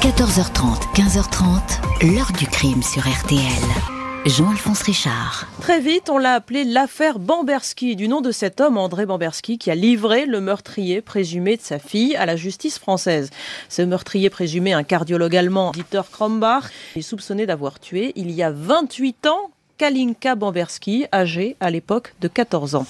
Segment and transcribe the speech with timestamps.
[0.00, 3.38] 14h30, 15h30, l'heure du crime sur RTL.
[4.24, 5.46] Jean-Alphonse Richard.
[5.60, 9.70] Très vite, on l'a appelé l'affaire Bamberski, du nom de cet homme, André Bamberski, qui
[9.70, 13.28] a livré le meurtrier présumé de sa fille à la justice française.
[13.68, 18.50] Ce meurtrier présumé, un cardiologue allemand, Dieter Krombach, est soupçonné d'avoir tué, il y a
[18.50, 22.86] 28 ans, Kalinka Bamberski, âgée à l'époque de 14 ans.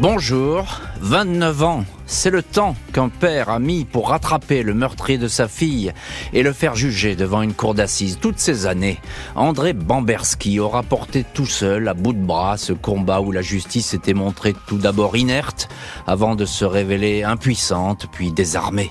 [0.00, 5.28] Bonjour, 29 ans, c'est le temps qu'un père a mis pour rattraper le meurtrier de
[5.28, 5.92] sa fille
[6.32, 8.18] et le faire juger devant une cour d'assises.
[8.20, 8.98] Toutes ces années,
[9.34, 13.88] André Bamberski aura porté tout seul, à bout de bras, ce combat où la justice
[13.88, 15.68] s'était montrée tout d'abord inerte,
[16.06, 18.90] avant de se révéler impuissante, puis désarmée.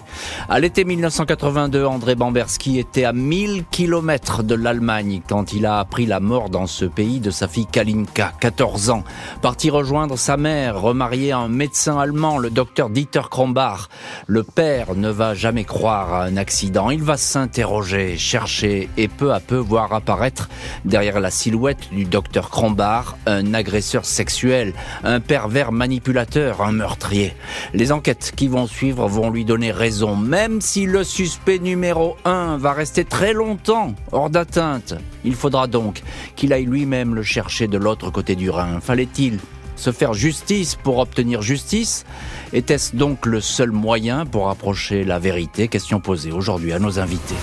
[0.50, 6.06] À l'été 1982, André Bamberski était à 1000 kilomètres de l'Allemagne quand il a appris
[6.06, 9.04] la mort dans ce pays de sa fille Kalinka, 14 ans,
[9.42, 13.88] parti rejoindre sa mère, remariée à un médecin le docteur Dieter Krombach.
[14.28, 16.90] Le père ne va jamais croire à un accident.
[16.90, 20.50] Il va s'interroger, chercher et peu à peu voir apparaître
[20.86, 24.73] derrière la silhouette du docteur Krombach un agresseur sexuel,
[25.04, 27.34] un pervers manipulateur, un meurtrier.
[27.73, 32.58] Les enquêtes qui vont suivre vont lui donner raison, même si le suspect numéro 1
[32.58, 34.95] va rester très longtemps hors d'atteinte.
[35.23, 36.02] Il faudra donc
[36.36, 38.80] qu'il aille lui-même le chercher de l'autre côté du Rhin.
[38.82, 39.40] Fallait-il
[39.76, 42.06] se faire justice pour obtenir justice
[42.52, 45.68] Était-ce donc le seul moyen pour approcher la vérité?
[45.68, 47.36] Question posée aujourd'hui à nos invités.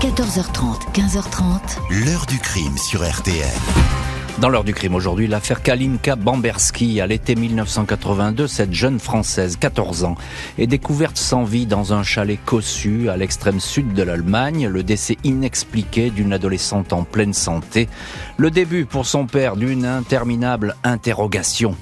[0.00, 2.04] 14h30, 15h30.
[2.04, 4.03] L'heure du crime sur RTL.
[4.40, 7.00] Dans l'heure du crime aujourd'hui, l'affaire Kalinka Bamberski.
[7.00, 10.16] À l'été 1982, cette jeune Française, 14 ans,
[10.58, 14.66] est découverte sans vie dans un chalet cossu à l'extrême sud de l'Allemagne.
[14.66, 17.88] Le décès inexpliqué d'une adolescente en pleine santé.
[18.36, 21.76] Le début pour son père d'une interminable interrogation.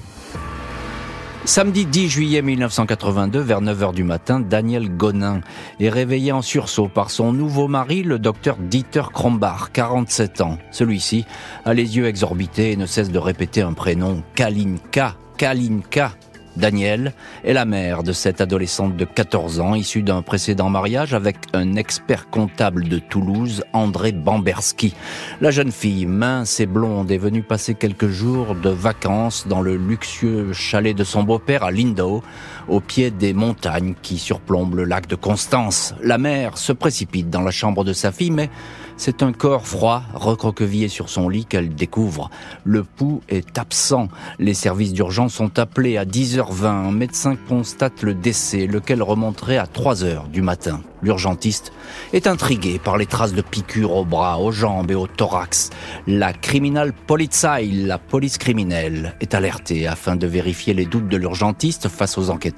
[1.45, 5.41] Samedi 10 juillet 1982, vers 9h du matin, Daniel Gonin
[5.81, 10.57] est réveillé en sursaut par son nouveau mari, le docteur Dieter Krombach, 47 ans.
[10.71, 11.25] Celui-ci
[11.65, 16.13] a les yeux exorbités et ne cesse de répéter un prénom, Kalinka, Kalinka.
[16.55, 21.37] Daniel est la mère de cette adolescente de 14 ans, issue d'un précédent mariage avec
[21.53, 24.93] un expert comptable de Toulouse, André Bamberski.
[25.41, 29.75] La jeune fille, mince et blonde, est venue passer quelques jours de vacances dans le
[29.75, 32.23] luxueux chalet de son beau-père à Lindau,
[32.67, 35.93] au pied des montagnes qui surplombent le lac de Constance.
[36.01, 38.49] La mère se précipite dans la chambre de sa fille, mais
[38.95, 42.29] c'est un corps froid, recroquevillé sur son lit qu'elle découvre.
[42.63, 44.07] Le pouls est absent.
[44.39, 46.65] Les services d'urgence sont appelés à 10h20.
[46.65, 50.81] Un médecin constate le décès, lequel remonterait à 3h du matin.
[51.01, 51.73] L'urgentiste
[52.13, 55.69] est intrigué par les traces de piqûres aux bras, aux jambes et au thorax.
[56.07, 61.89] La criminal Polizei, la police criminelle, est alertée afin de vérifier les doutes de l'urgentiste
[61.89, 62.52] face aux enquêteurs.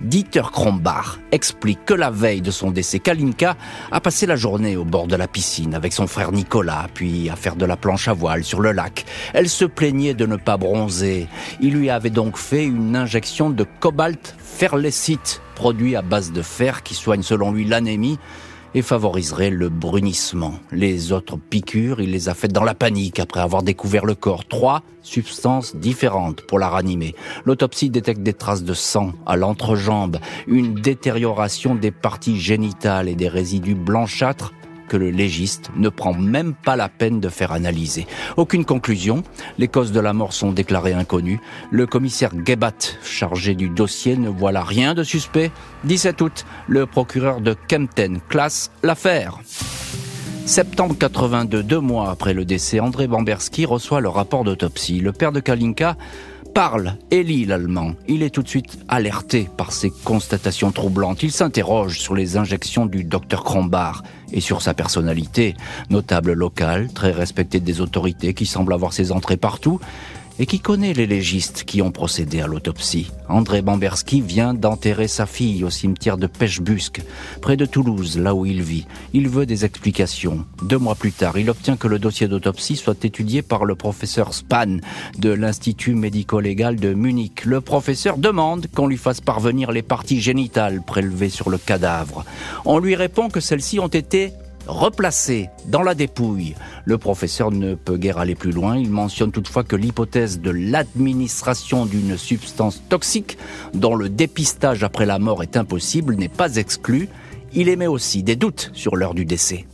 [0.00, 3.56] Dieter Krombach explique que la veille de son décès, Kalinka
[3.90, 7.36] a passé la journée au bord de la piscine avec son frère Nicolas, puis à
[7.36, 9.04] faire de la planche à voile sur le lac.
[9.34, 11.28] Elle se plaignait de ne pas bronzer.
[11.60, 16.82] Il lui avait donc fait une injection de cobalt ferlecite produit à base de fer
[16.82, 18.18] qui soigne selon lui l'anémie
[18.74, 20.54] et favoriserait le brunissement.
[20.70, 24.46] Les autres piqûres, il les a faites dans la panique après avoir découvert le corps.
[24.46, 27.14] Trois substances différentes pour la ranimer.
[27.44, 33.28] L'autopsie détecte des traces de sang à l'entrejambe, une détérioration des parties génitales et des
[33.28, 34.52] résidus blanchâtres
[34.92, 38.06] que le légiste ne prend même pas la peine de faire analyser.
[38.36, 39.22] Aucune conclusion,
[39.56, 41.40] les causes de la mort sont déclarées inconnues.
[41.70, 45.50] Le commissaire Gebat, chargé du dossier, ne voit là rien de suspect.
[45.84, 49.38] 17 août, le procureur de Kempten classe l'affaire.
[50.44, 55.00] Septembre 82, deux mois après le décès, André Bamberski reçoit le rapport d'autopsie.
[55.00, 55.96] Le père de Kalinka
[56.52, 57.94] parle et lit l'allemand.
[58.08, 61.22] Il est tout de suite alerté par ces constatations troublantes.
[61.22, 65.56] Il s'interroge sur les injections du docteur Krombach et sur sa personnalité,
[65.90, 69.80] notable local, très respecté des autorités qui semble avoir ses entrées partout,
[70.42, 73.12] et qui connaît les légistes qui ont procédé à l'autopsie.
[73.28, 77.00] André Bamberski vient d'enterrer sa fille au cimetière de Pêchebusque,
[77.40, 78.84] près de Toulouse, là où il vit.
[79.12, 80.44] Il veut des explications.
[80.64, 84.34] Deux mois plus tard, il obtient que le dossier d'autopsie soit étudié par le professeur
[84.34, 84.78] Span
[85.16, 87.44] de l'Institut médico-légal de Munich.
[87.44, 92.24] Le professeur demande qu'on lui fasse parvenir les parties génitales prélevées sur le cadavre.
[92.64, 94.32] On lui répond que celles-ci ont été
[94.66, 96.54] replacé dans la dépouille.
[96.84, 98.76] Le professeur ne peut guère aller plus loin.
[98.76, 103.38] Il mentionne toutefois que l'hypothèse de l'administration d'une substance toxique
[103.74, 107.08] dont le dépistage après la mort est impossible n'est pas exclue.
[107.54, 109.66] Il émet aussi des doutes sur l'heure du décès.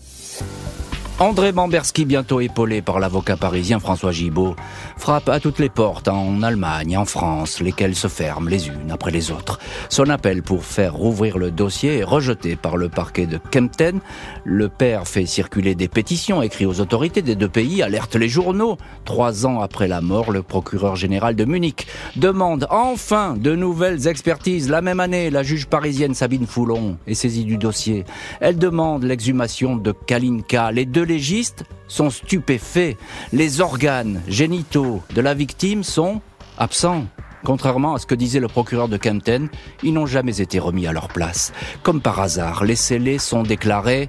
[1.21, 4.55] André Bamberski, bientôt épaulé par l'avocat parisien François Gibault,
[4.97, 9.11] frappe à toutes les portes en Allemagne, en France, lesquelles se ferment les unes après
[9.11, 9.59] les autres.
[9.89, 13.99] Son appel pour faire rouvrir le dossier est rejeté par le parquet de Kempten.
[14.45, 18.79] Le père fait circuler des pétitions, écrit aux autorités des deux pays, alerte les journaux.
[19.05, 24.71] Trois ans après la mort, le procureur général de Munich demande enfin de nouvelles expertises.
[24.71, 28.05] La même année, la juge parisienne Sabine Foulon est saisie du dossier.
[28.41, 30.71] Elle demande l'exhumation de Kalinka.
[30.71, 32.97] Les deux légistes sont stupéfaits.
[33.33, 36.21] Les organes génitaux de la victime sont
[36.59, 37.07] absents.
[37.45, 39.49] Contrairement à ce que disait le procureur de Kempten,
[39.83, 41.53] ils n'ont jamais été remis à leur place.
[41.83, 44.09] Comme par hasard, les scellés sont déclarés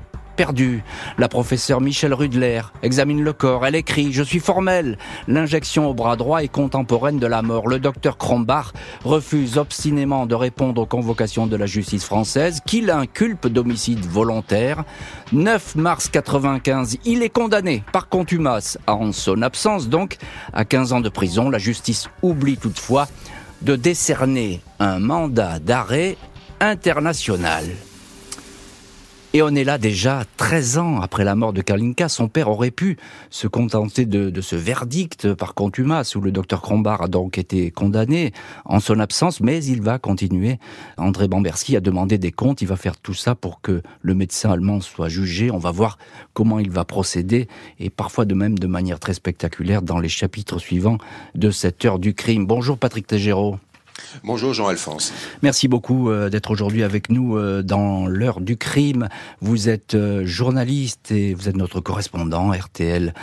[1.18, 3.66] La professeure Michel Rudler examine le corps.
[3.66, 4.98] Elle écrit Je suis formelle.
[5.28, 7.68] L'injection au bras droit est contemporaine de la mort.
[7.68, 8.72] Le docteur Krombach
[9.04, 14.86] refuse obstinément de répondre aux convocations de la justice française qui l'inculpe d'homicide volontaire.
[15.34, 20.16] 9 mars 95, il est condamné par contumace en son absence donc
[20.54, 21.50] à 15 ans de prison.
[21.50, 23.10] La justice oublie toutefois
[23.62, 26.16] de décerner un mandat d'arrêt
[26.62, 27.66] international.
[29.32, 32.10] Et on est là déjà 13 ans après la mort de Kalinka.
[32.10, 32.98] Son père aurait pu
[33.30, 38.34] se contenter de, ce verdict par contumace où le docteur Krombar a donc été condamné
[38.66, 40.58] en son absence, mais il va continuer.
[40.98, 42.64] André Bamberski a demandé des comptes.
[42.64, 45.52] Il va faire tout ça pour que le médecin allemand soit jugé.
[45.52, 46.00] On va voir
[46.34, 47.48] comment il va procéder
[47.80, 50.98] et parfois de même de manière très spectaculaire dans les chapitres suivants
[51.36, 52.48] de cette heure du crime.
[52.48, 53.60] Bonjour Patrick Tégéraud.
[54.24, 55.14] Bonjour Jean-Alphonse.
[55.42, 59.08] Merci beaucoup euh, d'être aujourd'hui avec nous euh, dans l'heure du crime.
[59.42, 63.14] Vous êtes euh, journaliste et vous êtes notre correspondant RTL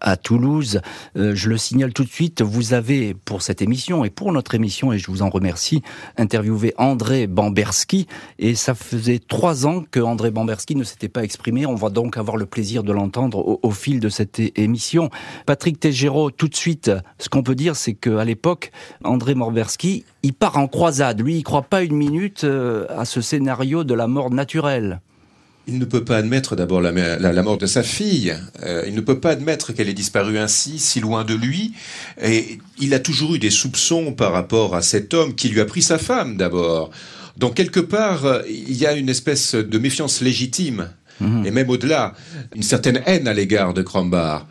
[0.00, 0.80] à Toulouse.
[1.14, 4.92] Je le signale tout de suite, vous avez pour cette émission et pour notre émission,
[4.92, 5.82] et je vous en remercie,
[6.16, 8.06] interviewé André Bamberski.
[8.38, 11.66] Et ça faisait trois ans que André Bamberski ne s'était pas exprimé.
[11.66, 15.10] On va donc avoir le plaisir de l'entendre au, fil de cette émission.
[15.46, 18.72] Patrick Tégéraud, tout de suite, ce qu'on peut dire, c'est qu'à l'époque,
[19.04, 21.20] André Bamberski, il part en croisade.
[21.20, 25.00] Lui, il croit pas une minute euh, à ce scénario de la mort naturelle.
[25.68, 28.36] Il ne peut pas admettre d'abord la, mort de sa fille.
[28.64, 31.74] Euh, il ne peut pas admettre qu'elle ait disparu ainsi, si loin de lui.
[32.20, 35.64] Et il a toujours eu des soupçons par rapport à cet homme qui lui a
[35.64, 36.90] pris sa femme d'abord.
[37.36, 40.88] Donc quelque part, il y a une espèce de méfiance légitime,
[41.20, 41.46] mhm.
[41.46, 42.14] et même au-delà,
[42.54, 44.46] une certaine haine à l'égard de Crombar.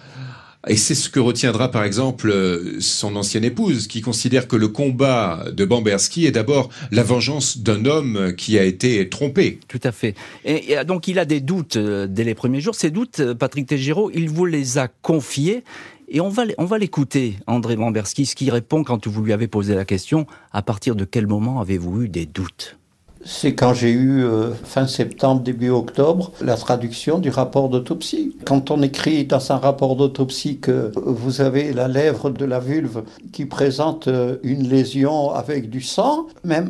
[0.67, 4.67] Et c'est ce que retiendra par exemple euh, son ancienne épouse, qui considère que le
[4.67, 9.59] combat de Bamberski est d'abord la vengeance d'un homme qui a été trompé.
[9.67, 10.15] Tout à fait.
[10.43, 12.75] Et, donc il a des doutes euh, dès les premiers jours.
[12.75, 15.63] Ces doutes, euh, Patrick Tégéraud, il vous les a confiés.
[16.07, 19.47] Et on va, on va l'écouter, André Bamberski, ce qui répond quand vous lui avez
[19.47, 22.77] posé la question, à partir de quel moment avez-vous eu des doutes?
[23.25, 28.37] C'est quand j'ai eu, euh, fin septembre, début octobre, la traduction du rapport d'autopsie.
[28.45, 33.03] Quand on écrit dans un rapport d'autopsie que vous avez la lèvre de la vulve
[33.33, 36.69] qui présente euh, une lésion avec du sang, même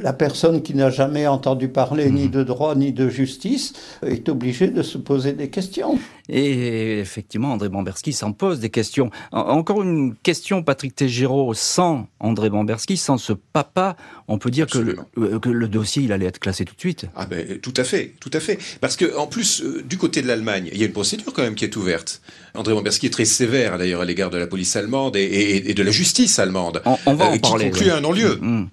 [0.00, 2.30] la personne qui n'a jamais entendu parler ni mhm.
[2.30, 3.72] de droit ni de justice
[4.06, 5.98] est obligée de se poser des questions.
[6.28, 9.10] Et effectivement, André Bamberski s'en pose des questions.
[9.32, 13.96] Encore une question, Patrick Tégéraud, sans André Bamberski, sans ce papa,
[14.26, 16.80] on peut dire que le, euh, que le, dossier, il allait être classé tout de
[16.80, 17.06] suite.
[17.14, 18.58] Ah ben, tout à fait, tout à fait.
[18.80, 21.42] Parce que, en plus, euh, du côté de l'Allemagne, il y a une procédure quand
[21.42, 22.22] même qui est ouverte.
[22.54, 25.90] André Bamberski est très sévère, d'ailleurs, à l'égard de la police allemande et, de la
[25.90, 26.80] justice allemande.
[27.04, 27.40] On, va en euh, parler.
[27.40, 28.38] Qui conclut un non-lieu.
[28.40, 28.66] Mm,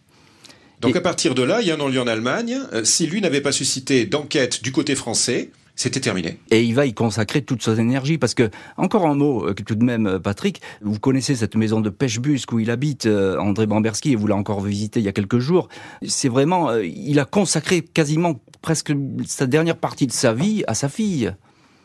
[0.81, 2.57] Donc à partir de là, il y a un non-lieu en Allemagne.
[2.73, 6.39] Euh, si lui n'avait pas suscité d'enquête du côté français, c'était terminé.
[6.49, 9.75] Et il va y consacrer toute son énergie parce que, encore un mot euh, tout
[9.75, 14.13] de même, euh, Patrick, vous connaissez cette maison de pêche-busque où il habite, André Bamberski,
[14.13, 15.69] et vous l'avez encore visité il y a quelques jours.
[16.05, 18.93] C'est vraiment, il a consacré quasiment presque
[19.25, 21.31] sa dernière partie de sa vie à sa fille.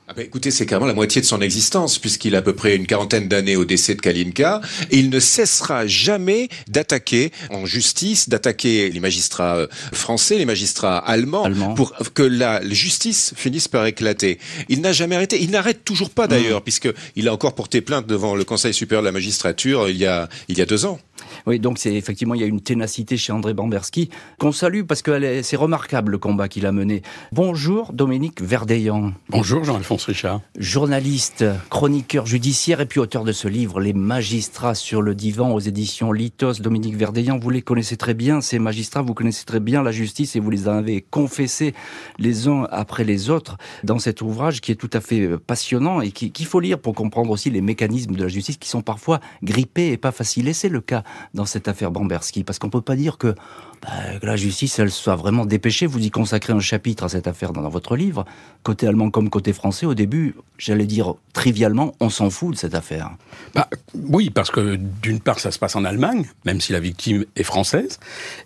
[0.09, 2.77] Ah ben écoutez, c'est carrément la moitié de son existence, puisqu'il a à peu près
[2.77, 4.61] une quarantaine d'années au décès de Kalinka,
[4.93, 10.99] et il ne cessera jamais d'attaquer en justice, d'attaquer les magistrats euh, français, les magistrats
[10.99, 14.39] allemands, pour que la justice finisse par éclater.
[14.69, 18.37] Il n'a jamais arrêté, il n'arrête toujours pas d'ailleurs, puisqu'il a encore porté plainte devant
[18.37, 21.01] le Conseil supérieur de la magistrature il y a, il y a deux ans.
[21.47, 25.03] Oui, donc c'est effectivement, il y a une ténacité chez André Bamberski qu'on salue parce
[25.03, 27.03] que c'est remarquable le combat qu'il a mené.
[27.33, 29.13] Bonjour Dominique Verdeillan.
[29.29, 30.41] Bonjour Jean-Alphonse Richard.
[30.59, 35.61] Journaliste, chroniqueur judiciaire et puis auteur de ce livre, Les magistrats sur le divan aux
[35.61, 36.55] éditions Litos.
[36.55, 40.37] Dominique Verdeillan, vous les connaissez très bien, ces magistrats, vous connaissez très bien la justice
[40.37, 41.75] et vous les avez confessés
[42.19, 46.11] les uns après les autres dans cet ouvrage qui est tout à fait passionnant et
[46.11, 49.93] qu'il faut lire pour comprendre aussi les mécanismes de la justice qui sont parfois grippés
[49.93, 50.49] et pas faciles.
[50.49, 51.03] Et c'est le cas
[51.35, 53.35] dans cette affaire Bamberski Parce qu'on peut pas dire que,
[53.83, 55.87] bah, que, la justice, elle soit vraiment dépêchée.
[55.87, 58.25] Vous y consacrez un chapitre à cette affaire dans, votre livre.
[58.63, 62.75] Côté allemand comme côté français, au début, j'allais dire trivialement, on s'en fout de cette
[62.75, 63.11] affaire.
[63.55, 67.25] Bah, oui, parce que d'une part, ça se passe en Allemagne, même si la victime
[67.37, 67.99] est française,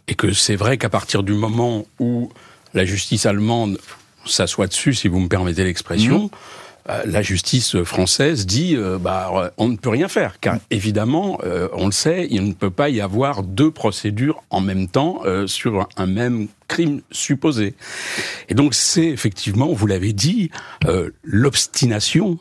[0.08, 2.30] et que c'est vrai qu'à partir du moment où
[2.74, 3.78] la justice allemande
[4.24, 6.30] s'assoit dessus, si vous me permettez l'expression, mmh.
[6.88, 11.68] Euh, la justice française dit euh, bah on ne peut rien faire car évidemment euh,
[11.74, 15.88] on le sait il ne peut pas y avoir deux procédures en même temps sur
[15.96, 17.74] un même crime supposé.
[18.48, 20.50] Et donc c'est effectivement vous l'avez dit
[21.22, 22.38] l'obstination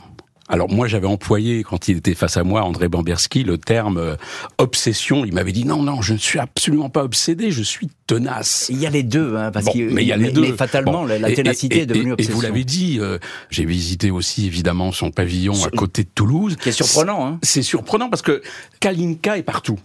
[0.49, 4.15] alors moi j'avais employé quand il était face à moi André Bamberski le terme euh,
[4.57, 5.23] obsession.
[5.23, 8.67] Il m'avait dit non non je ne suis absolument pas obsédé, je suis tenace.
[8.69, 10.41] Il y a les deux hein, parce mais il y a les deux.
[10.41, 12.33] Mais fatalement la ténacité est devenue obsession.
[12.33, 13.19] Et vous l'avez dit, euh,
[13.51, 16.57] j'ai visité aussi évidemment son pavillon à côté de Toulouse.
[16.61, 17.27] C'est surprenant.
[17.27, 17.39] Hein.
[17.43, 18.41] C'est surprenant parce que
[18.79, 19.79] Kalinka est partout.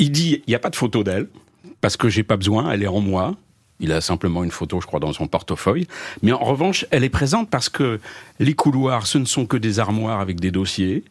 [0.00, 1.28] Il dit il n'y a pas de photo d'elle
[1.80, 3.36] parce que j'ai pas besoin, elle est en moi.
[3.80, 5.86] Il a simplement une photo, je crois, dans son portefeuille.
[6.22, 8.00] Mais en revanche, elle est présente parce que
[8.40, 11.04] les couloirs, ce ne sont que des armoires avec des dossiers.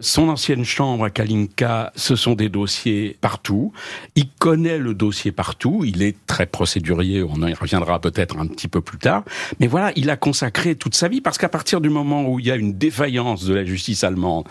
[0.00, 3.72] Son ancienne chambre à Kalinka, ce sont des dossiers partout.
[4.14, 5.82] Il connaît le dossier partout.
[5.84, 7.24] Il est très procédurier.
[7.24, 9.24] On y reviendra peut-être un petit peu plus tard.
[9.58, 12.46] Mais voilà, il a consacré toute sa vie parce qu'à partir du moment où il
[12.46, 14.46] y a une défaillance de la justice allemande,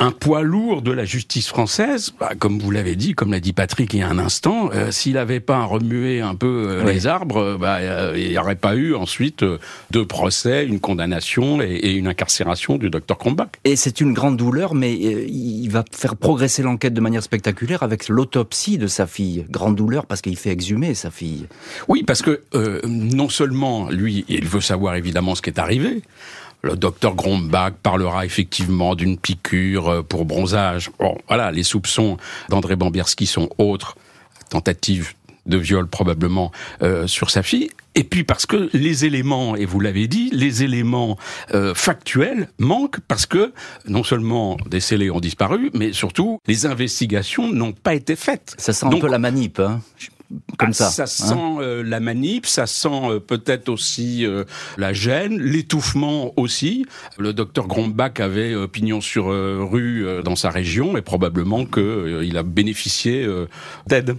[0.00, 3.52] un poids lourd de la justice française, bah, comme vous l'avez dit, comme l'a dit
[3.52, 7.06] Patrick il y a un instant, euh, s'il n'avait pas remué un peu euh, les
[7.06, 9.44] arbres, bah, euh, il n'y aurait pas eu ensuite
[9.90, 13.50] deux procès, une condamnation et, une incarcération du docteur Krombach.
[13.64, 18.08] Et c'est une grande douleur, mais il va faire progresser l'enquête de manière spectaculaire avec
[18.08, 19.44] l'autopsie de sa fille.
[19.50, 21.46] Grande douleur parce qu'il fait exhumer sa fille.
[21.88, 22.40] Oui, parce que
[22.86, 26.02] non seulement lui, il veut savoir évidemment ce qui est arrivé,
[26.62, 30.90] le docteur Grombach parlera effectivement d'une piqûre euh, pour bronzage.
[30.98, 32.16] Bon, voilà, les soupçons
[32.48, 33.96] d'André Bambierski sont autres.
[34.50, 35.14] Tentative
[35.46, 36.52] de viol probablement
[36.82, 37.70] euh, sur sa fille.
[37.94, 41.18] Et puis parce que les éléments, et vous l'avez dit, les éléments
[41.54, 43.52] euh, factuels manquent parce que
[43.88, 48.54] non seulement des scellés ont disparu, mais surtout les investigations n'ont pas été faites.
[48.58, 49.58] Ça sent un peu la manip.
[49.58, 49.80] Hein
[50.58, 50.90] comme ça.
[50.90, 51.06] Ça hein.
[51.06, 54.44] sent euh, la manip, ça sent euh, peut-être aussi euh,
[54.76, 56.86] la gêne, l'étouffement aussi.
[57.18, 63.26] Le docteur Grombach avait pignon sur rue dans sa région et probablement qu'il a bénéficié
[63.86, 64.16] d'aide.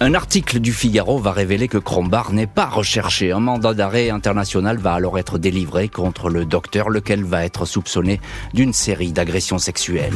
[0.00, 3.30] Un article du Figaro va révéler que Krombar n'est pas recherché.
[3.32, 8.20] Un mandat d'arrêt international va alors être délivré contre le docteur, lequel va être soupçonné
[8.52, 10.14] d'une série d'agressions sexuelles.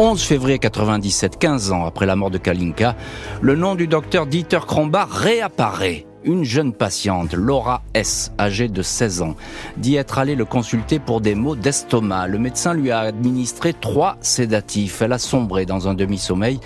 [0.00, 2.94] 11 février 97, 15 ans après la mort de Kalinka,
[3.40, 6.06] le nom du docteur Dieter Krombar réapparaît.
[6.22, 9.34] Une jeune patiente, Laura S., âgée de 16 ans,
[9.76, 12.28] dit être allée le consulter pour des maux d'estomac.
[12.28, 15.02] Le médecin lui a administré trois sédatifs.
[15.02, 16.60] Elle a sombré dans un demi-sommeil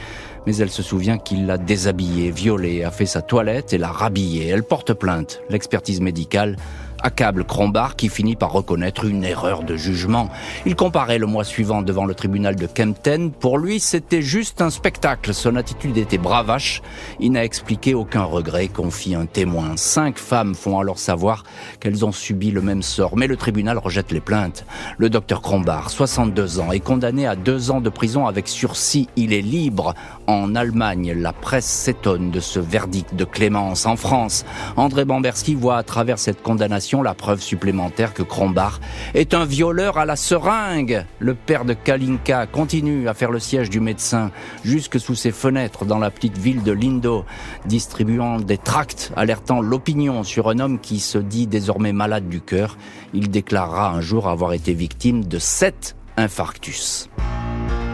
[0.46, 4.48] mais elle se souvient qu'il l'a déshabillée, violée, a fait sa toilette et l'a rhabillée.
[4.48, 5.40] Elle porte plainte.
[5.50, 6.56] L'expertise médicale
[7.02, 10.28] accable Crombar qui finit par reconnaître une erreur de jugement.
[10.66, 13.30] Il comparait le mois suivant devant le tribunal de Kempten.
[13.30, 15.34] Pour lui, c'était juste un spectacle.
[15.34, 16.82] Son attitude était bravache.
[17.20, 19.76] Il n'a expliqué aucun regret, confie un témoin.
[19.76, 21.44] Cinq femmes font alors savoir
[21.80, 24.64] qu'elles ont subi le même sort, mais le tribunal rejette les plaintes.
[24.98, 29.08] Le docteur Crombar, 62 ans, est condamné à deux ans de prison avec sursis.
[29.16, 29.94] Il est libre.
[30.26, 33.86] En Allemagne, la presse s'étonne de ce verdict de clémence.
[33.86, 34.44] En France,
[34.76, 38.80] André Bamberski voit à travers cette condamnation la preuve supplémentaire que Krombar
[39.14, 41.04] est un violeur à la seringue.
[41.18, 44.30] Le père de Kalinka continue à faire le siège du médecin
[44.64, 47.24] jusque sous ses fenêtres dans la petite ville de Lindo,
[47.66, 52.76] distribuant des tracts alertant l'opinion sur un homme qui se dit désormais malade du cœur.
[53.12, 57.08] Il déclarera un jour avoir été victime de sept infarctus.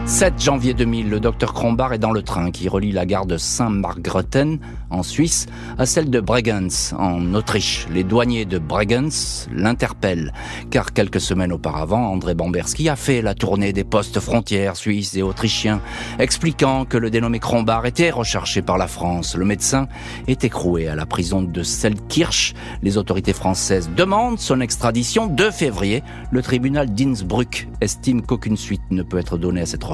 [0.08, 3.36] 7 janvier 2000, le docteur Krombar est dans le train qui relie la gare de
[3.36, 4.58] Saint-Margrethen
[4.90, 7.86] en Suisse à celle de Bregenz en Autriche.
[7.92, 10.32] Les douaniers de Bregenz l'interpellent
[10.70, 15.22] car quelques semaines auparavant, André Bamberski a fait la tournée des postes frontières suisses et
[15.22, 15.80] autrichiens
[16.18, 19.36] expliquant que le dénommé Krombar était recherché par la France.
[19.36, 19.88] Le médecin
[20.26, 22.54] est écroué à la prison de Selkirch.
[22.82, 26.02] Les autorités françaises demandent son extradition 2 février.
[26.30, 29.84] Le tribunal d'Innsbruck estime qu'aucune suite ne peut être donnée à cette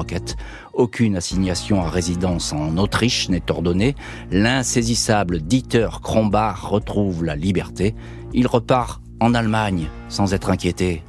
[0.75, 3.95] aucune assignation à résidence en Autriche n'est ordonnée.
[4.31, 7.95] L'insaisissable Dieter Krombach retrouve la liberté.
[8.33, 11.01] Il repart en Allemagne sans être inquiété.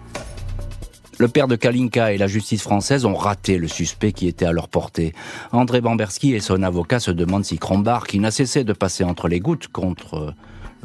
[1.18, 4.52] Le père de Kalinka et la justice française ont raté le suspect qui était à
[4.52, 5.14] leur portée.
[5.50, 9.26] André Bamberski et son avocat se demandent si Krombach, qui n'a cessé de passer entre
[9.26, 10.34] les gouttes contre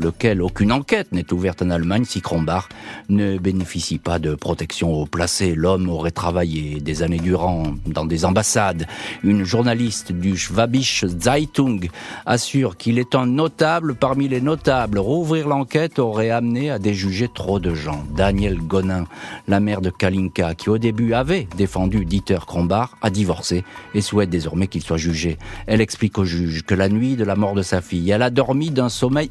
[0.02, 2.68] lequel aucune enquête n'est ouverte en Allemagne si Krombach
[3.10, 5.54] ne bénéficie pas de protection au placé.
[5.56, 8.88] L'homme aurait travaillé des années durant dans des ambassades.
[9.24, 11.88] Une journaliste du Schwabische Zeitung
[12.26, 15.00] assure qu'il est un notable parmi les notables.
[15.00, 18.04] Rouvrir l'enquête aurait amené à déjuger trop de gens.
[18.16, 19.06] Daniel Gonin,
[19.48, 24.30] la mère de Kalinka, qui au début avait défendu Dieter Krombach, a divorcé et souhaite
[24.30, 25.38] désormais qu'il soit jugé.
[25.68, 28.30] Elle explique au juge que la nuit de la mort de sa fille, elle a
[28.30, 29.30] dormi d'un sommeil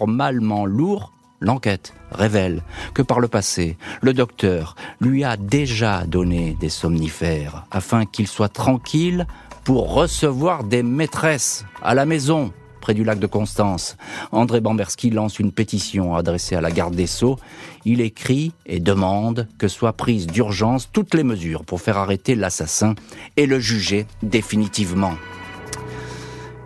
[0.00, 6.68] anormalement lourd L'enquête révèle que par le passé, le docteur lui a déjà donné des
[6.68, 9.26] somnifères afin qu'il soit tranquille
[9.64, 12.52] pour recevoir des maîtresses à la maison
[12.82, 13.96] près du lac de Constance.
[14.32, 17.38] André Bamberski lance une pétition adressée à la garde des Sceaux.
[17.86, 22.94] Il écrit et demande que soient prises d'urgence toutes les mesures pour faire arrêter l'assassin
[23.38, 25.14] et le juger définitivement.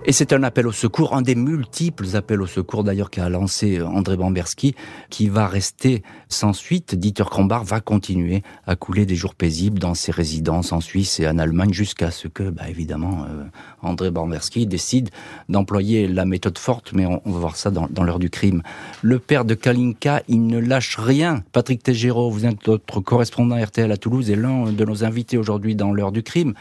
[0.07, 3.81] Et c'est un appel au secours, un des multiples appels au secours d'ailleurs qu'a lancé
[3.81, 4.75] André Bamberski,
[5.09, 6.95] qui va rester sans suite.
[6.95, 11.27] Dieter Krombach va continuer à couler des jours paisibles dans ses résidences en Suisse et
[11.27, 13.45] en Allemagne jusqu'à ce que, bah, évidemment, euh,
[13.81, 15.09] André Bamberski décide
[15.49, 18.63] d'employer la méthode forte, mais on, va voir ça dans, l'heure du crime.
[19.01, 21.43] Le père de Kalinka, il ne lâche rien.
[21.53, 25.75] Patrick Tegero, vous êtes notre correspondant RTL à Toulouse et l'un de nos invités aujourd'hui
[25.75, 26.53] dans l'heure du crime.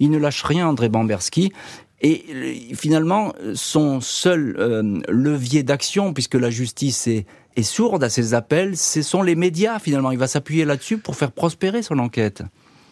[0.00, 1.52] Il ne lâche rien, André Bamberski.
[2.08, 8.32] Et finalement, son seul euh, levier d'action, puisque la justice est, est sourde à ses
[8.32, 10.12] appels, ce sont les médias finalement.
[10.12, 12.44] Il va s'appuyer là-dessus pour faire prospérer son enquête.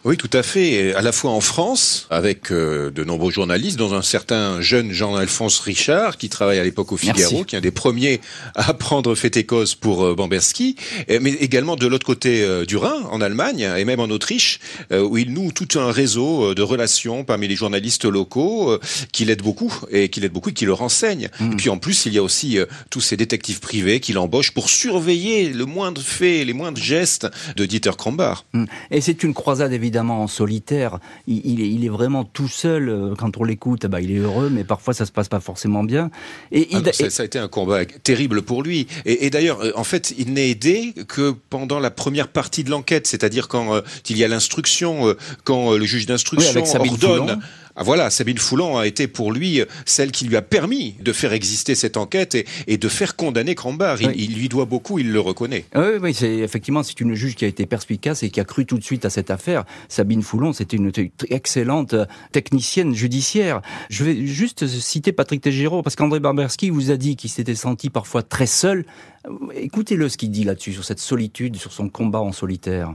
[0.05, 0.95] Oui, tout à fait.
[0.95, 5.59] À la fois en France, avec euh, de nombreux journalistes, dont un certain jeune Jean-Alphonse
[5.61, 8.21] Richard, qui travaille à l'époque au Figaro, qui est un des premiers
[8.55, 10.77] à prendre fait et cause pour euh, Bamberski,
[11.09, 15.17] mais également de l'autre côté euh, du Rhin, en Allemagne, et même en Autriche, où
[15.17, 18.79] il noue tout un réseau de relations parmi les journalistes locaux,
[19.11, 21.31] qui l'aident beaucoup, et qui l'aident beaucoup et qui le renseignent.
[21.41, 21.53] Mm.
[21.53, 22.59] Et puis en plus, il y a aussi
[22.91, 27.65] tous ces détectives privés qu'il embauche pour surveiller le moindre fait, les moindres gestes de
[27.65, 28.45] Dieter Krombach.
[28.53, 28.65] Mm.
[28.91, 30.99] Et c'est une croisade évidemment évidemment en solitaire.
[31.29, 32.89] Il, est, vraiment tout seul.
[32.89, 35.85] Euh, quand on l'écoute, bah, il est heureux, mais parfois ça se passe pas forcément
[35.85, 36.11] bien.
[36.51, 38.89] Et, ah ça, a été un combat terrible pour lui.
[39.05, 43.07] Et, d'ailleurs, euh, en fait, il n'est aidé que pendant la première partie de l'enquête,
[43.07, 47.41] c'est-à-dire quand euh, il y a l'instruction, quand le juge d'instruction ordonne.
[47.77, 51.33] Ah voilà, Sabine Foulon a été pour lui celle qui lui a permis de faire
[51.33, 52.37] exister cette enquête
[52.69, 54.01] et, de faire condamner Crambard.
[54.01, 55.65] Il, lui doit beaucoup, il le reconnaît.
[55.75, 58.65] Oui, oui c'est effectivement c'est une juge qui a été perspicace et qui a cru
[58.65, 59.65] tout de suite à cette affaire.
[59.89, 60.93] Sabine Foulon, c'était une
[61.31, 61.97] excellente
[62.31, 63.61] technicienne judiciaire.
[63.91, 67.91] Je vais juste citer Patrick Tegero parce qu'André Barberski vous a dit qu'il s'était senti
[67.91, 68.85] parfois très seul.
[69.55, 72.95] Écoutez-le ce qu'il dit là-dessus sur cette solitude, sur son combat en solitaire.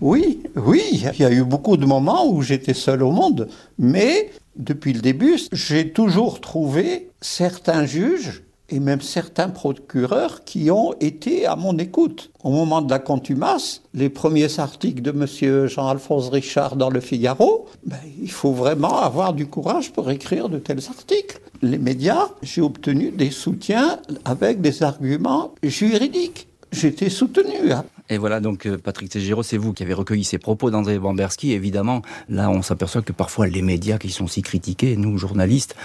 [0.00, 4.30] Oui, oui, il y a eu beaucoup de moments où j'étais seul au monde, mais
[4.56, 11.44] depuis le début, j'ai toujours trouvé certains juges et même certains procureurs qui ont été
[11.44, 12.30] à mon écoute.
[12.42, 15.66] Au moment de la contumace, les premiers articles de M.
[15.66, 20.58] Jean-Alphonse Richard dans le Figaro, ben, il faut vraiment avoir du courage pour écrire de
[20.58, 21.40] tels articles.
[21.60, 26.46] Les médias, j'ai obtenu des soutiens avec des arguments juridiques.
[26.72, 27.72] J'étais soutenu.
[27.72, 27.84] Hein.
[28.10, 31.52] Et voilà, donc euh, Patrick Tegero, c'est vous qui avez recueilli ces propos d'André Bamberski.
[31.52, 35.76] Évidemment, là, on s'aperçoit que parfois les médias qui sont si critiqués, nous, journalistes,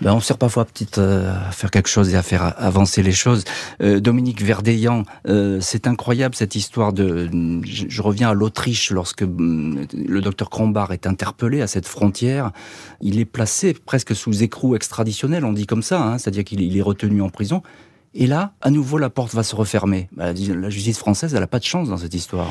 [0.00, 0.66] ben, on sert parfois
[0.98, 3.44] euh, à faire quelque chose et à faire avancer les choses.
[3.82, 5.04] Euh, Dominique Verdeillan,
[5.60, 7.28] c'est incroyable cette histoire de...
[7.64, 12.52] Je, reviens à l'Autriche lorsque mm, le docteur Krombach est interpellé à cette frontière.
[13.00, 16.82] Il est placé presque sous écrou extraditionnel, on dit comme ça, hein, c'est-à-dire qu'il est
[16.82, 17.62] retenu en prison.
[18.18, 20.08] Et là, à nouveau, la porte va se refermer.
[20.12, 22.50] Bah, la justice française, elle n'a pas de chance dans cette histoire.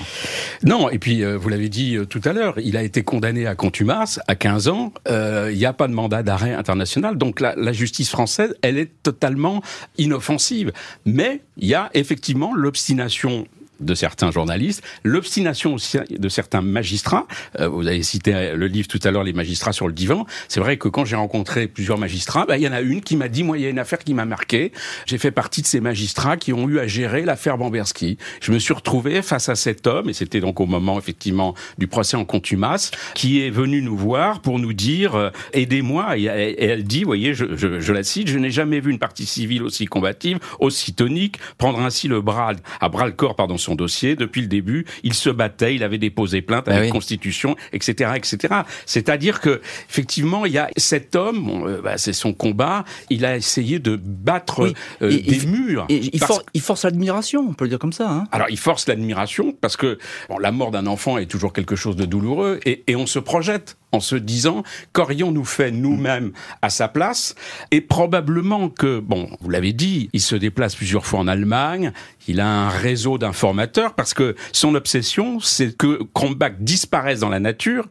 [0.63, 3.47] Non, et puis, euh, vous l'avez dit euh, tout à l'heure, il a été condamné
[3.47, 4.93] à contumace à 15 ans.
[5.07, 7.17] Euh, il n'y a pas de mandat d'arrêt international.
[7.17, 9.63] Donc la, la, justice française, elle est totalement
[9.97, 10.71] inoffensive.
[11.05, 13.47] Mais il y a effectivement l'obstination
[13.79, 17.27] de certains journalistes, l'obstination aussi de certains magistrats.
[17.59, 20.25] Euh, vous avez cité le livre tout à l'heure, Les magistrats sur le divan.
[20.47, 23.15] C'est vrai que quand j'ai rencontré plusieurs magistrats, bah, il y en a une qui
[23.15, 24.71] m'a dit, moi, il y a une affaire qui m'a marqué.
[25.05, 28.17] J'ai fait partie de ces magistrats qui ont eu à gérer l'affaire Bamberski.
[28.41, 31.87] Je me suis retrouvé face à cet homme, et c'était donc au moment effectivement du
[31.87, 36.17] procès en contumace, qui est venu nous voir pour nous dire, euh, aidez-moi.
[36.17, 38.99] Et, elle dit, vous voyez, je, je, je la cite, je n'ai jamais vu une
[38.99, 43.57] partie civile aussi combative, aussi tonique, prendre ainsi le bras à bras le corps, pardon
[43.65, 44.85] son dossier depuis le début.
[45.03, 48.61] Il se battait, il avait déposé plainte à la Constitution, etc., etc.
[48.85, 52.85] C'est-à-dire que effectivement, il y a cet homme, euh, bah, c'est son combat.
[53.09, 55.85] Il a essayé de battre euh, des murs.
[55.89, 58.09] Et il, force l'admiration, on peut le dire comme ça.
[58.09, 58.27] Hein.
[58.31, 59.97] Alors, il force l'admiration parce que
[60.29, 63.19] bon, la mort d'un enfant est toujours quelque chose de douloureux et, et on se
[63.19, 66.31] projette en se disant qu'aurions-nous fait nous-mêmes
[66.61, 67.35] à sa place?
[67.71, 71.91] Et probablement que, bon, vous l'avez dit, il se déplace plusieurs fois en Allemagne,
[72.27, 77.39] il a un réseau d'informateurs parce que son obsession, c'est que Kronbach disparaisse dans la
[77.39, 77.87] nature,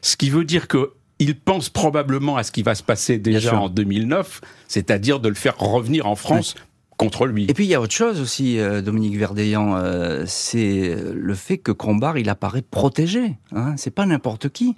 [0.00, 3.58] ce qui veut dire que il pense probablement à ce qui va se passer déjà
[3.58, 6.54] en 2009, c'est-à-dire de le faire revenir en France
[6.96, 7.46] contre lui.
[7.48, 11.58] Et puis il y a autre chose aussi, euh, Dominique Verdeillan, euh, c'est le fait
[11.58, 13.36] que Crombard, il apparaît protégé.
[13.52, 14.76] Hein, c'est pas n'importe qui.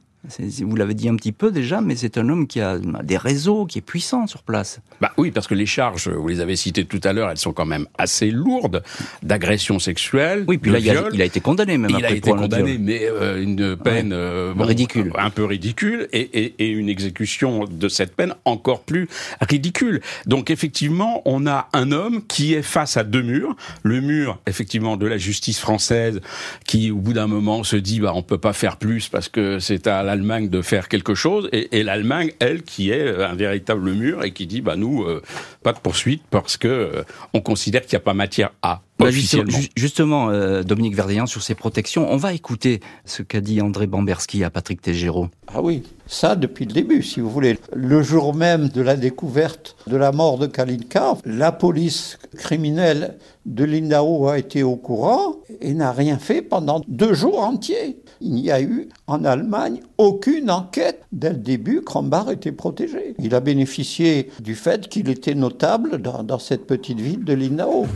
[0.61, 3.65] Vous l'avez dit un petit peu déjà, mais c'est un homme qui a des réseaux,
[3.65, 4.81] qui est puissant sur place.
[5.01, 7.55] Bah oui, parce que les charges, vous les avez citées tout à l'heure, elles sont
[7.55, 8.83] quand même assez lourdes
[9.23, 10.45] d'agression sexuelle.
[10.47, 11.91] Oui, puis là, il a, il a, été condamné même.
[11.99, 16.55] Il a été condamné, mais euh, une peine euh, ridicule, un peu ridicule, et, et,
[16.59, 19.09] et, une exécution de cette peine encore plus
[19.41, 20.03] ridicule.
[20.27, 23.57] Donc effectivement, on a un homme qui est face à deux murs.
[23.83, 26.21] Le mur, effectivement, de la justice française,
[26.67, 29.59] qui au bout d'un moment se dit, bah on peut pas faire plus parce que
[29.61, 34.25] c'est à l'Allemagne de faire quelque chose et, l'Allemagne, elle, qui est un véritable mur
[34.25, 35.23] et qui dit bah nous euh,
[35.63, 38.83] pas de poursuite parce que euh, on considère qu'il n'y a pas matière à.
[39.01, 39.11] Bah.
[39.77, 44.45] Justement, euh, Dominique Verdeillan, sur ces protections, on va écouter ce qu'a dit André Bamberski
[44.45, 45.29] à Patrick Tégéraud.
[45.49, 47.59] Ah oui, ça depuis le début, si vous voulez.
[47.75, 53.65] Le jour même de la découverte de la mort de Kalinka, la police criminelle de
[53.65, 57.99] Lindau a été au courant et n'a rien fait pendant deux jours entiers.
[58.21, 61.03] Il n'y a eu en Allemagne aucune enquête.
[61.11, 63.15] Dès le début, Krombar était protégé.
[63.19, 67.87] Il a bénéficié du fait qu'il était notable dans, dans, cette petite ville de Lindau.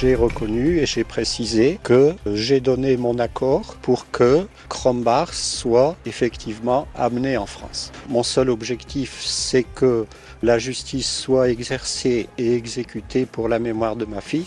[0.00, 6.86] J'ai reconnu et j'ai précisé que j'ai donné mon accord pour que Krombar soit effectivement
[6.94, 7.90] amené en France.
[8.08, 10.06] Mon seul objectif, c'est que
[10.40, 14.46] la justice soit exercée et exécutée pour la mémoire de ma fille.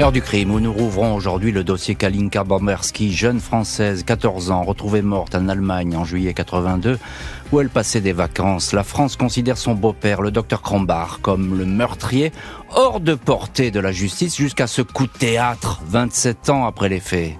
[0.00, 4.64] Heure du crime, où nous rouvrons aujourd'hui le dossier Kalinka Bomberski, jeune française, 14 ans,
[4.64, 6.98] retrouvée morte en Allemagne en juillet 82,
[7.52, 8.72] où elle passait des vacances.
[8.72, 12.32] La France considère son beau-père, le docteur Krombar, comme le meurtrier,
[12.74, 17.00] hors de portée de la justice jusqu'à ce coup de théâtre, 27 ans après les
[17.00, 17.34] faits.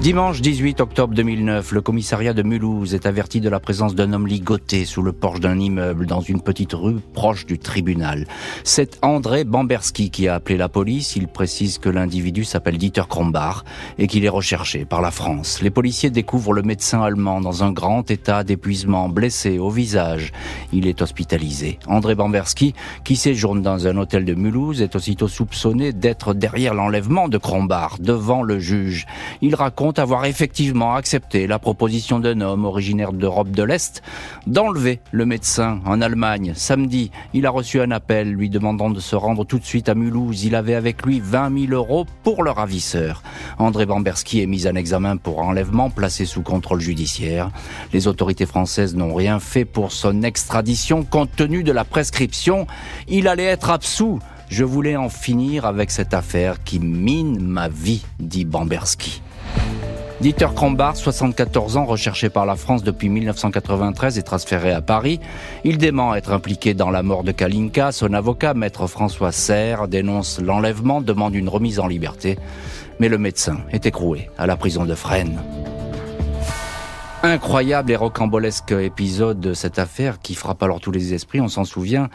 [0.00, 4.26] Dimanche 18 octobre 2009, le commissariat de Mulhouse est averti de la présence d'un homme
[4.26, 8.26] ligoté sous le porche d'un immeuble dans une petite rue proche du tribunal.
[8.64, 11.16] C'est André Bamberski qui a appelé la police.
[11.16, 13.66] Il précise que l'individu s'appelle Dieter Krombar
[13.98, 15.60] et qu'il est recherché par la France.
[15.60, 20.32] Les policiers découvrent le médecin allemand dans un grand état d'épuisement, blessé au visage.
[20.72, 21.78] Il est hospitalisé.
[21.86, 22.72] André Bamberski,
[23.04, 27.98] qui séjourne dans un hôtel de Mulhouse, est aussitôt soupçonné d'être derrière l'enlèvement de Krombar
[28.00, 29.04] devant le juge.
[29.42, 34.02] Il raconte avoir effectivement accepté la proposition d'un homme originaire d'Europe de l'Est
[34.46, 36.52] d'enlever le médecin en Allemagne.
[36.54, 39.94] Samedi, il a reçu un appel lui demandant de se rendre tout de suite à
[39.94, 40.44] Mulhouse.
[40.44, 43.22] Il avait avec lui 20 000 euros pour le ravisseur.
[43.58, 47.50] André Bamberski est mis en examen pour enlèvement, placé sous contrôle judiciaire.
[47.92, 52.66] Les autorités françaises n'ont rien fait pour son extradition compte tenu de la prescription.
[53.08, 54.18] Il allait être absous.
[54.48, 59.22] Je voulais en finir avec cette affaire qui mine ma vie, dit Bamberski.
[60.20, 65.18] Dieter Krombar, 74 ans, recherché par la France depuis 1993 et transféré à Paris.
[65.64, 67.90] Il dément être impliqué dans la mort de Kalinka.
[67.90, 72.38] Son avocat, maître François Serre, dénonce l'enlèvement, demande une remise en liberté.
[72.98, 75.40] Mais le médecin est écroué à la prison de Fresnes.
[77.22, 81.64] Incroyable et rocambolesque épisode de cette affaire qui frappe alors tous les esprits, on s'en
[81.64, 82.10] souvient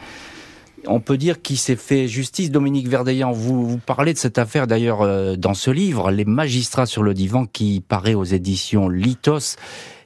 [0.88, 2.52] on peut dire qu'il s'est fait justice.
[2.52, 6.86] Dominique Verdeillan, vous, vous parlez de cette affaire d'ailleurs euh, dans ce livre, Les magistrats
[6.86, 9.56] sur le divan, qui paraît aux éditions Litos.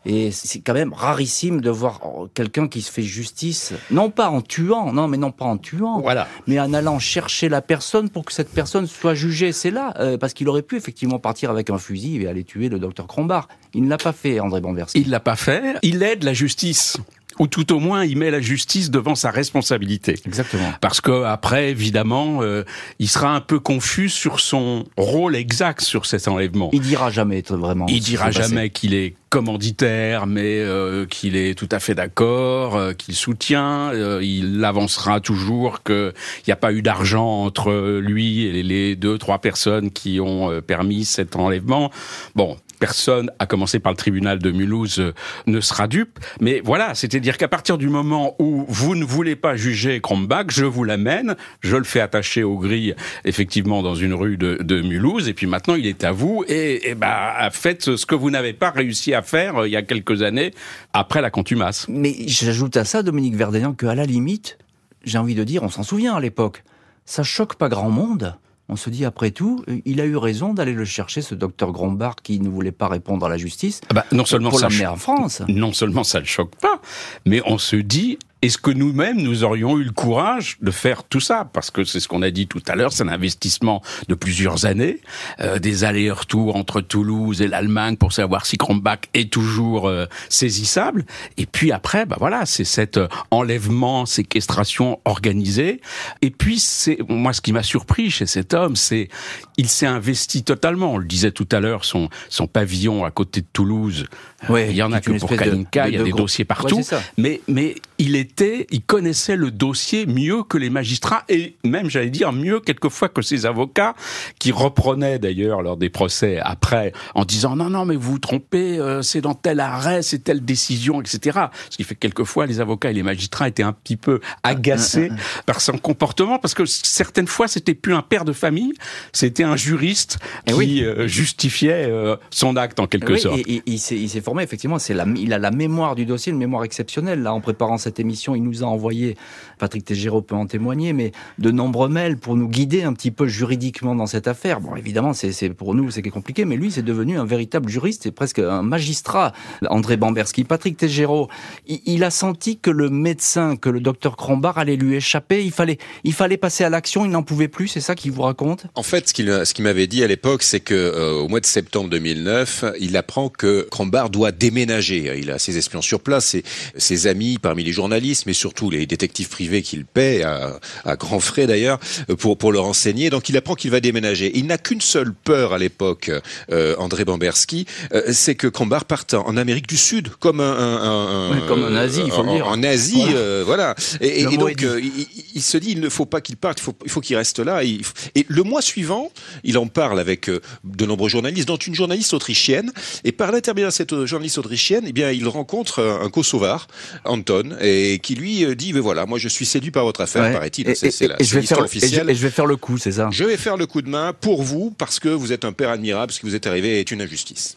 [0.06, 2.00] Et c'est quand même rarissime de voir
[2.34, 6.00] quelqu'un qui se fait justice, non pas en tuant, non mais non pas en tuant,
[6.00, 6.28] voilà.
[6.48, 9.52] mais en allant chercher la personne pour que cette personne soit jugée.
[9.52, 12.70] C'est là, euh, parce qu'il aurait pu effectivement partir avec un fusil et aller tuer
[12.70, 13.50] le docteur Crombard.
[13.74, 15.00] Il ne l'a pas fait, André Bonversi.
[15.00, 15.76] Il l'a pas fait.
[15.82, 16.98] Il aide la justice
[17.40, 20.16] ou tout au moins il met la justice devant sa responsabilité.
[20.26, 20.74] Exactement.
[20.82, 22.64] Parce que après, évidemment, euh,
[23.00, 26.70] il sera un peu confus sur son rôle exact sur cet enlèvement.
[26.74, 27.86] Il dira jamais vraiment.
[27.88, 32.94] Il dira jamais qu'il est commanditaire, mais euh, qu'il est tout à fait d'accord, euh,
[32.94, 33.92] qu'il soutient.
[33.94, 36.14] Euh, il avancera toujours qu'il
[36.48, 40.62] n'y a pas eu d'argent entre lui et les deux, trois personnes qui ont euh,
[40.62, 41.92] permis cet enlèvement.
[42.36, 45.14] Bon, personne, à commencer par le tribunal de Mulhouse, euh,
[45.48, 46.20] ne sera dupe.
[46.42, 50.66] Mais voilà, c'est-à-dire qu'à partir du moment où vous ne voulez pas juger Krombach, je
[50.66, 55.34] vous l'amène, je le fais attacher aux grilles, effectivement, dans une rue de, Mulhouse, et
[55.34, 59.14] puis maintenant il est à vous, et, bah, faites ce que vous n'avez pas réussi
[59.14, 60.54] à faire euh, il y a quelques années,
[60.94, 61.86] après la contumace.
[61.90, 64.58] Mais j'ajoute à ça, Dominique Verdeillan, qu'à la limite,
[65.04, 66.64] j'ai envie de dire, on s'en souvient à l'époque,
[67.06, 68.36] ça choque pas grand monde
[68.70, 72.16] on se dit après tout, il a eu raison d'aller le chercher, ce docteur Grombard
[72.18, 73.82] qui ne voulait pas répondre à la justice.
[73.90, 75.42] Ah bah, non seulement pour ça en France.
[75.48, 76.80] Non seulement ça le choque pas,
[77.26, 81.20] mais on se dit est-ce que nous-mêmes, nous aurions eu le courage de faire tout
[81.20, 81.50] ça?
[81.52, 84.66] Parce que c'est ce qu'on a dit tout à l'heure, c'est un investissement de plusieurs
[84.66, 85.02] années,
[85.42, 91.06] euh, des allers-retours entre Toulouse et l'Allemagne pour savoir si Kronbach est toujours euh, saisissable.
[91.38, 95.82] Et puis après, bah voilà, c'est cet euh, enlèvement, séquestration organisée.
[96.22, 99.10] Et puis c'est moi ce qui m'a surpris chez cet homme, c'est
[99.58, 100.94] il s'est investi totalement.
[100.94, 104.06] On le disait tout à l'heure, son son pavillon à côté de Toulouse.
[104.48, 106.78] Ouais, il y en a que pour Kalinka, il y a des dossiers partout.
[106.78, 108.30] Ouais, mais mais il est
[108.72, 113.22] il connaissait le dossier mieux que les magistrats et même, j'allais dire, mieux quelquefois que
[113.22, 113.96] ses avocats
[114.40, 118.80] qui reprenaient d'ailleurs lors des procès après en disant non, non, mais vous vous trompez,
[118.80, 121.40] euh, c'est dans tel arrêt, c'est telle décision, etc.
[121.70, 125.12] Ce qui fait que quelquefois les avocats et les magistrats étaient un petit peu agacés
[125.46, 128.74] par son comportement parce que certaines fois c'était plus un père de famille,
[129.12, 130.84] c'était un juriste et qui oui.
[130.84, 133.40] euh, justifiait euh, son acte en quelque oui, sorte.
[133.40, 136.64] Et, et, il s'est formé effectivement, c'est il a la mémoire du dossier, une mémoire
[136.64, 137.22] exceptionnelle.
[137.22, 139.18] Là, en préparant cette émission, il nous a envoyé,
[139.60, 143.28] Patrick Tégéraud peut en témoigner, mais de nombreux mails pour nous guider un petit peu
[143.28, 144.62] juridiquement dans cette affaire.
[144.62, 148.12] Bon, évidemment, c'est pour nous, c'est compliqué, mais lui, c'est devenu un véritable juriste et
[148.12, 149.34] presque un magistrat,
[149.70, 150.46] André Bamberski.
[150.46, 151.28] Patrick Tégéraud,
[151.68, 155.44] il, il, a senti que le médecin, que le docteur Crombard allait lui échapper.
[155.44, 158.22] Il fallait, il fallait passer à l'action, il n'en pouvait plus, c'est ça qu'il vous
[158.22, 158.66] raconte?
[158.76, 161.46] En fait, ce qu'il qu m'avait dit à l'époque, c'est que euh, au mois de
[161.46, 165.20] septembre 2009, il apprend que Crombard doit déménager.
[165.20, 166.44] Il a ses espions sur place, ses,
[166.78, 171.20] ses amis parmi les journalistes, mais surtout les détectives privés qu'il paie à, à grands
[171.20, 171.80] frais d'ailleurs
[172.18, 173.10] pour pour le renseigner.
[173.10, 174.32] Donc il apprend qu'il va déménager.
[174.36, 176.12] Il n'a qu'une seule peur à l'époque,
[176.52, 180.82] euh, André Bamberski, euh, c'est que Crombard parte en Amérique du Sud, comme un, un,
[180.82, 182.48] un ouais, comme en Asie, il faut en, le dire.
[182.48, 183.18] En Asie, voilà.
[183.18, 183.76] Euh, voilà.
[184.02, 186.64] Et, et donc euh, il, il, se dit, il ne faut pas qu'il parte, il
[186.64, 187.64] faut, il faut qu'il reste là.
[187.64, 187.80] Et,
[188.16, 189.12] et, le mois suivant,
[189.44, 192.72] il en parle avec euh, de nombreux journalistes, dont une journaliste autrichienne.
[193.04, 196.68] Et par l'intermédiaire de cette journaliste autrichienne, eh bien, il rencontre un Kosovar,
[197.06, 200.34] Anton, et qui lui dit, mais voilà, moi je suis séduit par votre affaire, ouais.
[200.34, 200.76] paraît-il.
[200.76, 202.10] C'est et je faire, officielle.
[202.10, 203.10] Et je, vais faire le coup, c'est ça?
[203.12, 205.70] Je vais faire le coup de main pour vous parce que vous êtes un père
[205.70, 207.56] admirable, ce qui vous est arrivé est une injustice.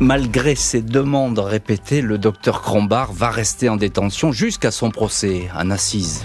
[0.00, 5.70] Malgré ses demandes répétées, le docteur Crombard va rester en détention jusqu'à son procès en
[5.70, 6.22] assise.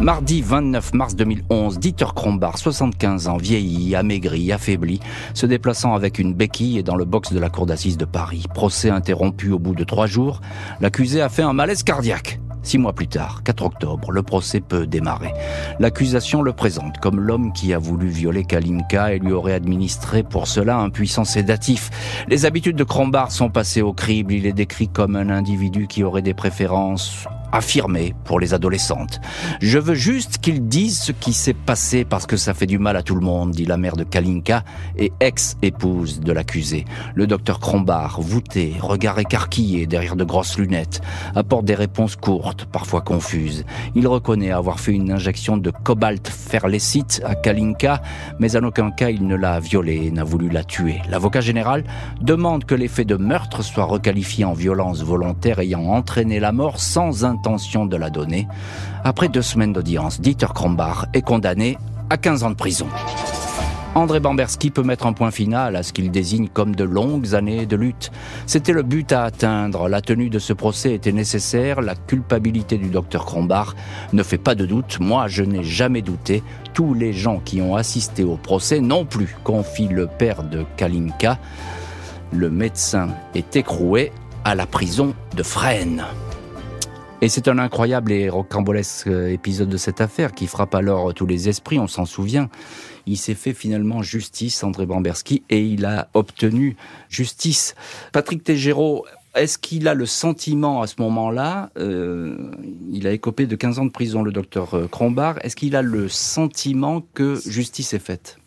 [0.00, 4.98] Mardi 29 mars 2011, Dieter Krombach, 75 ans, vieilli, amaigri, affaibli,
[5.34, 8.46] se déplaçant avec une béquille dans le box de la cour d'assises de Paris.
[8.54, 10.40] Procès interrompu au bout de trois jours,
[10.80, 12.40] l'accusé a fait un malaise cardiaque.
[12.62, 15.32] Six mois plus tard, 4 octobre, le procès peut démarrer.
[15.78, 20.46] L'accusation le présente comme l'homme qui a voulu violer Kalinka et lui aurait administré pour
[20.46, 21.90] cela un puissant sédatif.
[22.28, 24.32] Les habitudes de Krombach sont passées au crible.
[24.32, 29.20] Il est décrit comme un individu qui aurait des préférences affirmées pour les adolescentes.
[29.60, 32.96] Je veux juste qu'ils disent ce qui s'est passé parce que ça fait du mal
[32.96, 34.64] à tout le monde, dit la mère de Kalinka
[34.96, 36.84] et ex-épouse de l'accusé.
[37.14, 41.00] Le docteur Krombach, voûté, regard écarquillé derrière de grosses lunettes,
[41.34, 43.64] apporte des réponses courtes, parfois confuses.
[43.94, 48.02] Il reconnaît avoir fait une injection de cobalt ferlécite à Kalinka,
[48.38, 51.00] mais en aucun cas il ne l'a violée et n'a voulu la tuer.
[51.08, 51.84] L'avocat général
[52.20, 57.24] demande que l'effet de meurtre soit requalifié en violence volontaire ayant entraîné la mort sans
[57.42, 58.46] de la donner.
[59.04, 61.78] Après deux semaines d'audience, Dieter Krombach est condamné
[62.10, 62.86] à 15 ans de prison.
[63.94, 67.66] André Bamberski peut mettre un point final à ce qu'il désigne comme de longues années
[67.66, 68.12] de lutte.
[68.46, 69.88] C'était le but à atteindre.
[69.88, 71.80] La tenue de ce procès était nécessaire.
[71.80, 73.74] La culpabilité du docteur Krombach
[74.12, 75.00] ne fait pas de doute.
[75.00, 76.44] Moi, je n'ai jamais douté.
[76.72, 81.38] Tous les gens qui ont assisté au procès non plus, confie le père de Kalinka.
[82.32, 84.12] Le médecin est écroué
[84.44, 86.04] à la prison de Fresnes.
[87.22, 91.50] Et c'est un incroyable et rocambolesque épisode de cette affaire qui frappe alors tous les
[91.50, 92.48] esprits, on s'en souvient.
[93.06, 96.76] Il s'est fait finalement justice, André Bamberski, et il a obtenu
[97.10, 97.74] justice.
[98.12, 99.04] Patrick Tégéraud,
[99.34, 102.52] est-ce qu'il a le sentiment à ce moment-là, euh,
[102.90, 106.08] il a écopé de 15 ans de prison, le docteur Crombard, est-ce qu'il a le
[106.08, 108.39] sentiment que justice est faite?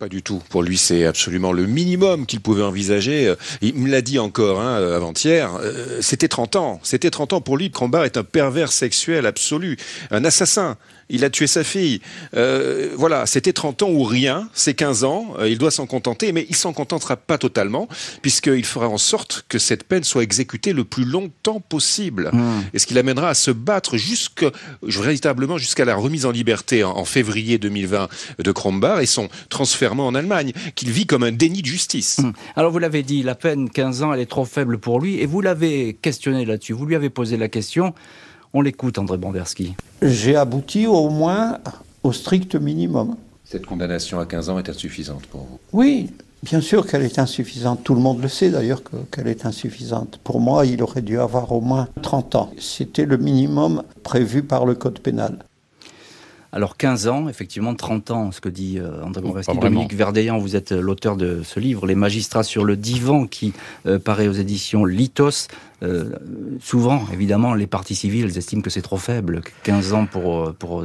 [0.00, 0.42] Pas du tout.
[0.48, 3.34] Pour lui, c'est absolument le minimum qu'il pouvait envisager.
[3.60, 5.50] Il me l'a dit encore hein, avant-hier.
[5.60, 6.80] Euh, c'était 30 ans.
[6.82, 7.40] C'était 30 ans.
[7.42, 9.76] Pour lui, Crombard est un pervers sexuel absolu,
[10.10, 10.78] un assassin.
[11.10, 12.00] Il a tué sa fille.
[12.34, 16.32] Euh, voilà, c'était 30 ans ou rien, c'est 15 ans, euh, il doit s'en contenter,
[16.32, 17.88] mais il s'en contentera pas totalement,
[18.22, 22.30] puisqu'il fera en sorte que cette peine soit exécutée le plus longtemps possible.
[22.32, 22.60] Mmh.
[22.74, 24.46] Et ce qui l'amènera à se battre jusque,
[24.82, 28.08] véritablement jusqu'à la remise en liberté en, en février 2020
[28.38, 32.18] de Krombar et son transfert en Allemagne, qu'il vit comme un déni de justice.
[32.18, 32.32] Mmh.
[32.56, 35.26] Alors vous l'avez dit, la peine 15 ans, elle est trop faible pour lui, et
[35.26, 37.94] vous l'avez questionné là-dessus, vous lui avez posé la question.
[38.52, 39.74] On l'écoute, André Banderski.
[40.02, 41.58] J'ai abouti au moins
[42.02, 43.16] au strict minimum.
[43.44, 45.58] Cette condamnation à 15 ans est insuffisante pour vous?
[45.72, 46.10] Oui,
[46.42, 47.82] bien sûr qu'elle est insuffisante.
[47.84, 50.18] Tout le monde le sait d'ailleurs qu'elle est insuffisante.
[50.22, 52.52] Pour moi, il aurait dû avoir au moins 30 ans.
[52.58, 55.38] C'était le minimum prévu par le Code pénal.
[56.52, 59.56] Alors 15 ans, effectivement 30 ans, ce que dit euh, André Moreski.
[59.56, 63.52] Dominique Verdeillan, vous êtes euh, l'auteur de ce livre, Les magistrats sur le divan, qui
[63.86, 65.46] euh, paraît aux éditions Litos.
[65.82, 66.10] Euh,
[66.60, 70.84] souvent, évidemment, les partis civils estiment que c'est trop faible, 15 ans pour pour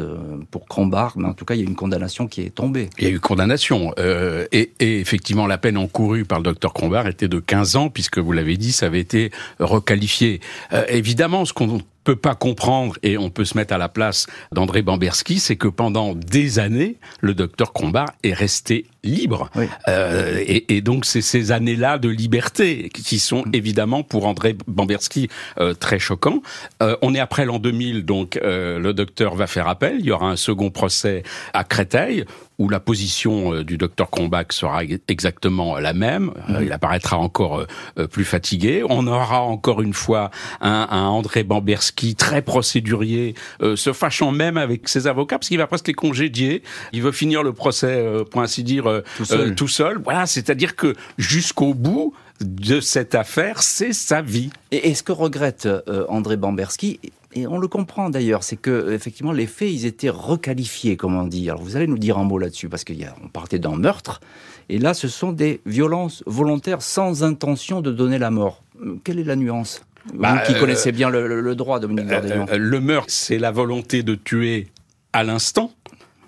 [0.51, 2.89] pour Crombard, mais en tout cas, il y a une condamnation qui est tombée.
[2.97, 7.08] Il y a eu condamnation, euh, et, effectivement, la peine encourue par le docteur Crombard
[7.08, 10.39] était de 15 ans, puisque vous l'avez dit, ça avait été requalifié.
[10.73, 14.27] Euh, évidemment, ce qu'on peut pas comprendre et on peut se mettre à la place
[14.51, 19.50] d'André Bamberski, c'est que pendant des années, le docteur Crombard est resté libre.
[19.88, 23.52] Euh, et, et, donc c'est ces années-là de liberté qui sont mm.
[23.54, 26.41] évidemment pour André Bamberski euh, très choquants.
[26.82, 29.98] Euh, on est après l'an 2000, donc le docteur va faire appel.
[30.00, 32.26] Il y aura un second procès à Créteil
[32.58, 36.32] où la position du docteur Combach sera exactement la même.
[36.50, 37.65] Euh, il apparaîtra encore
[38.12, 38.84] plus fatigué.
[38.88, 44.88] On aura encore une fois un, un André Bamberski très procédurier, se fâchant même avec
[44.88, 46.63] ses avocats parce qu'il va presque les congédier.
[46.94, 49.55] Il veut finir le procès, pour ainsi dire, tout seul.
[49.55, 49.99] tout seul.
[50.03, 54.49] Voilà, c'est-à-dire que jusqu'au bout, de cette affaire, c'est sa vie.
[54.71, 56.99] Et, et ce que regrette euh, André Bamberski,
[57.36, 61.25] et on le comprend d'ailleurs, c'est que effectivement les faits ils étaient requalifiés, comme on
[61.25, 61.49] dit.
[61.49, 64.21] Alors vous allez nous dire un mot là-dessus parce qu'on partait d'un meurtre,
[64.69, 68.63] et là ce sont des violences volontaires sans intention de donner la mort.
[69.03, 69.81] Quelle est la nuance?
[70.13, 73.39] Bah, Vous qui euh, connaissez bien le, le droit, Dominique euh, euh, Le meurtre, c'est
[73.39, 74.67] la volonté de tuer
[75.13, 75.71] à l'instant,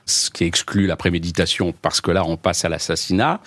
[0.08, 3.42] ce qui exclut la préméditation parce que là on passe à l'assassinat.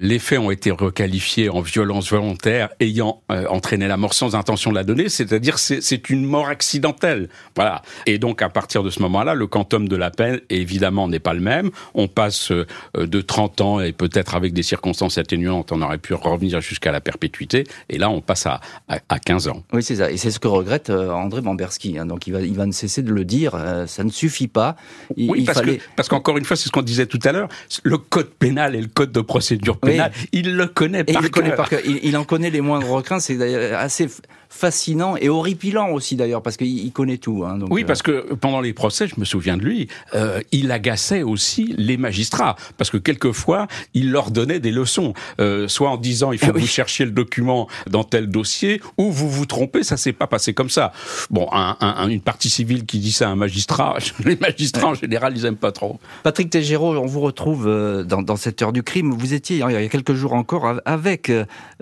[0.00, 4.70] Les faits ont été requalifiés en violence volontaire ayant euh, entraîné la mort sans intention
[4.70, 7.28] de la donner, c'est-à-dire c'est une mort accidentelle.
[7.56, 7.82] Voilà.
[8.06, 11.34] Et donc à partir de ce moment-là, le quantum de la peine évidemment n'est pas
[11.34, 11.70] le même.
[11.94, 16.14] On passe euh, de 30 ans et peut-être avec des circonstances atténuantes, on aurait pu
[16.14, 17.64] revenir jusqu'à la perpétuité.
[17.88, 19.64] Et là, on passe à, à, à 15 ans.
[19.72, 20.12] Oui, c'est ça.
[20.12, 21.98] Et c'est ce que regrette euh, André Bamberski.
[21.98, 22.06] Hein.
[22.06, 23.60] Donc il va, il va ne cesser de le dire.
[23.88, 24.76] Ça ne suffit pas.
[25.16, 25.80] Il, oui, parce fallait...
[26.08, 27.48] qu'encore une fois, c'est ce qu'on disait tout à l'heure.
[27.82, 29.87] Le code pénal et le code de procédure pénale
[30.32, 31.80] il le connaît par, il, connaît par cœur.
[31.84, 33.20] Il, il, en connaît les moindres requins.
[33.20, 33.40] C'est
[33.74, 34.08] assez
[34.48, 37.44] fascinant et horripilant aussi d'ailleurs parce qu'il connaît tout.
[37.46, 40.72] Hein, donc, oui, parce que pendant les procès, je me souviens de lui, euh, il
[40.72, 45.96] agaçait aussi les magistrats parce que quelquefois il leur donnait des leçons, euh, soit en
[45.96, 49.82] disant il faut que vous cherchiez le document dans tel dossier ou vous vous trompez,
[49.82, 50.92] ça s'est pas passé comme ça.
[51.30, 54.94] Bon, un, un, une partie civile qui dit ça à un magistrat, les magistrats en
[54.94, 56.00] général ils aiment pas trop.
[56.22, 59.12] Patrick Tégéraud, on vous retrouve euh, dans, dans, cette heure du crime.
[59.12, 61.32] Vous étiez il y a quelques jours encore avec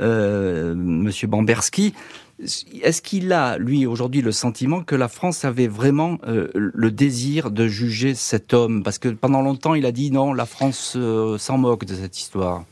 [0.01, 1.95] euh, Monsieur Bamberski.
[2.83, 7.51] Est-ce qu'il a, lui, aujourd'hui, le sentiment que la France avait vraiment euh, le désir
[7.51, 8.83] de juger cet homme?
[8.83, 12.19] Parce que pendant longtemps, il a dit non, la France euh, s'en moque de cette
[12.19, 12.65] histoire.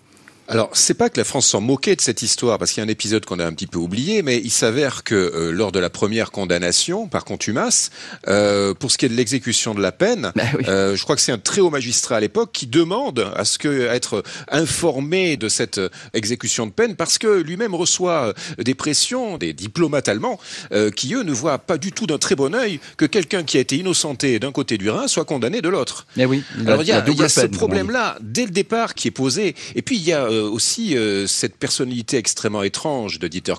[0.47, 2.87] Alors, c'est pas que la France s'en moquait de cette histoire, parce qu'il y a
[2.87, 5.79] un épisode qu'on a un petit peu oublié, mais il s'avère que euh, lors de
[5.79, 7.91] la première condamnation par contumace,
[8.29, 10.65] euh, pour ce qui est de l'exécution de la peine, bah oui.
[10.69, 13.57] euh, je crois que c'est un très haut magistrat à l'époque qui demande à ce
[13.57, 15.81] que être informé de cette
[16.13, 20.39] exécution de peine, parce que lui-même reçoit des pressions des diplomates allemands
[20.73, 23.57] euh, qui eux ne voient pas du tout d'un très bon œil que quelqu'un qui
[23.57, 26.07] a été innocenté d'un côté du Rhin soit condamné de l'autre.
[26.17, 28.95] Mais oui, il Alors il y a, il y a ce problème-là dès le départ
[28.95, 33.19] qui est posé, et puis il y a euh, aussi euh, cette personnalité extrêmement étrange
[33.19, 33.55] de Dieter.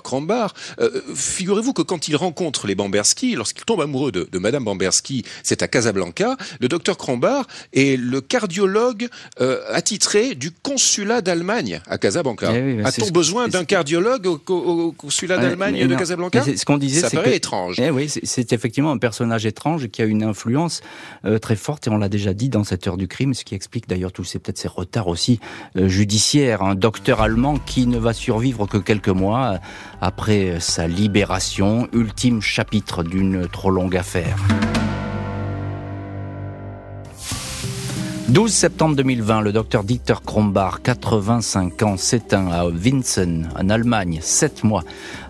[0.80, 5.24] Euh, Figurez-vous que quand il rencontre les Bamberski, lorsqu'il tombe amoureux de, de Madame Bamberski,
[5.42, 9.08] c'est à Casablanca, le docteur Krombar est le cardiologue
[9.40, 12.52] euh, attitré du consulat d'Allemagne à Casablanca.
[12.54, 16.42] Eh oui, A-t-on besoin d'un cardiologue au, au, au consulat d'Allemagne de Casablanca?
[16.44, 17.80] Ce qu'on disait, ça c'est paraît que, étrange.
[17.80, 20.80] Eh oui, c'est effectivement un personnage étrange qui a une influence
[21.24, 23.54] euh, très forte et on l'a déjà dit dans cette heure du crime, ce qui
[23.54, 25.40] explique d'ailleurs tous ces peut-être ces retards aussi
[25.76, 26.62] euh, judiciaires.
[26.68, 29.60] Un docteur allemand qui ne va survivre que quelques mois
[30.00, 34.36] après sa libération, ultime chapitre d'une trop longue affaire.
[38.28, 44.64] 12 septembre 2020, le docteur Dieter Krombach, 85 ans, s'éteint à Winsen, en Allemagne, sept
[44.64, 44.82] mois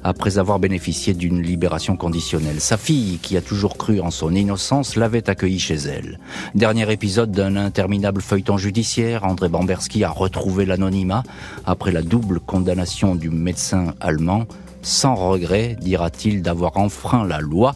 [0.02, 2.58] après avoir bénéficié d'une libération conditionnelle.
[2.58, 6.18] Sa fille, qui a toujours cru en son innocence, l'avait accueilli chez elle.
[6.54, 11.22] Dernier épisode d'un interminable feuilleton judiciaire, André Bamberski a retrouvé l'anonymat
[11.66, 14.46] après la double condamnation du médecin allemand,
[14.80, 17.74] sans regret, dira-t-il, d'avoir enfreint la loi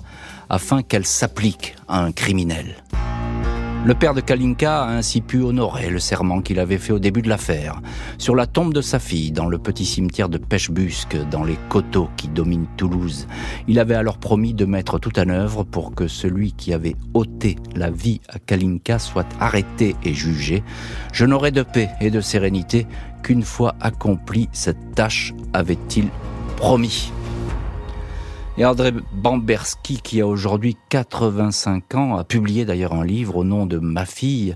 [0.48, 2.76] afin qu'elle s'applique à un criminel.
[3.82, 7.22] Le père de Kalinka a ainsi pu honorer le serment qu'il avait fait au début
[7.22, 7.80] de l'affaire.
[8.18, 12.10] Sur la tombe de sa fille, dans le petit cimetière de Pêchebusque, dans les coteaux
[12.18, 13.26] qui dominent Toulouse,
[13.68, 17.56] il avait alors promis de mettre tout en œuvre pour que celui qui avait ôté
[17.74, 20.62] la vie à Kalinka soit arrêté et jugé.
[21.14, 22.86] Je n'aurais de paix et de sérénité
[23.22, 26.08] qu'une fois accomplie cette tâche, avait-il
[26.56, 27.12] promis.
[28.60, 33.64] Et André Bamberski, qui a aujourd'hui 85 ans, a publié d'ailleurs un livre au nom
[33.64, 34.54] de Ma fille,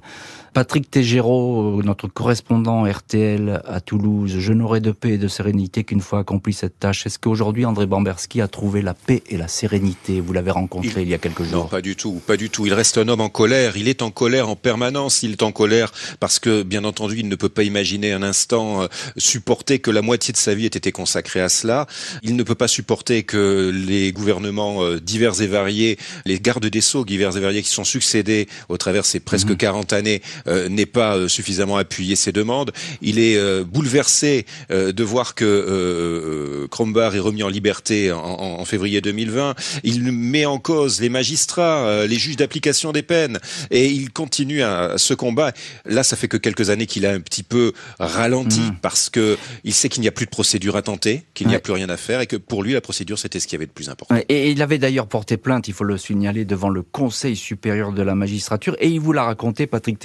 [0.55, 6.01] Patrick Tégéraud, notre correspondant RTL à Toulouse, je n'aurai de paix et de sérénité qu'une
[6.01, 7.07] fois accompli cette tâche.
[7.07, 10.21] Est-ce qu'aujourd'hui André Bamberski a trouvé la paix et la sérénité?
[10.21, 11.09] Vous l'avez rencontré il...
[11.09, 11.65] y a quelques jours.
[11.65, 12.67] Non, pas du tout, pas du tout.
[12.67, 13.77] Il reste un homme en colère.
[13.77, 15.25] Il est en colère en permanence.
[15.25, 18.83] Il est en colère parce que, bien entendu, il ne peut pas imaginer un instant
[18.83, 18.87] euh,
[19.17, 21.89] supporter que la moitié de sa vie ait été consacrée à cela.
[22.23, 26.81] Il ne peut pas supporter que les gouvernements euh, divers et variés, les gardes des
[26.81, 29.57] sceaux divers et variés qui sont succédés au travers ces presque mmh.
[29.57, 32.73] 40 années, euh, n'est pas euh, suffisamment appuyé ses demandes.
[33.01, 39.01] Il est euh, bouleversé de voir que Krombar est remis en liberté en, en, février
[39.01, 39.55] 2020.
[39.85, 43.39] Il met en cause les magistrats, les juges d'application des peines,
[43.71, 45.53] et il continue à, ce combat.
[45.85, 48.77] Là, ça fait que quelques années qu'il a un petit peu ralenti mmh.
[48.83, 51.61] parce que il sait qu'il n'y a plus de procédure à tenter, qu'il n'y a
[51.61, 53.73] plus rien à faire, et que pour lui, la procédure, c'était ce qui avait de
[53.73, 54.15] plus important.
[54.29, 58.03] Et il avait d'ailleurs porté plainte, il faut le signaler, devant le Conseil supérieur de
[58.03, 59.99] la magistrature, et il vous l'a raconté, Patrick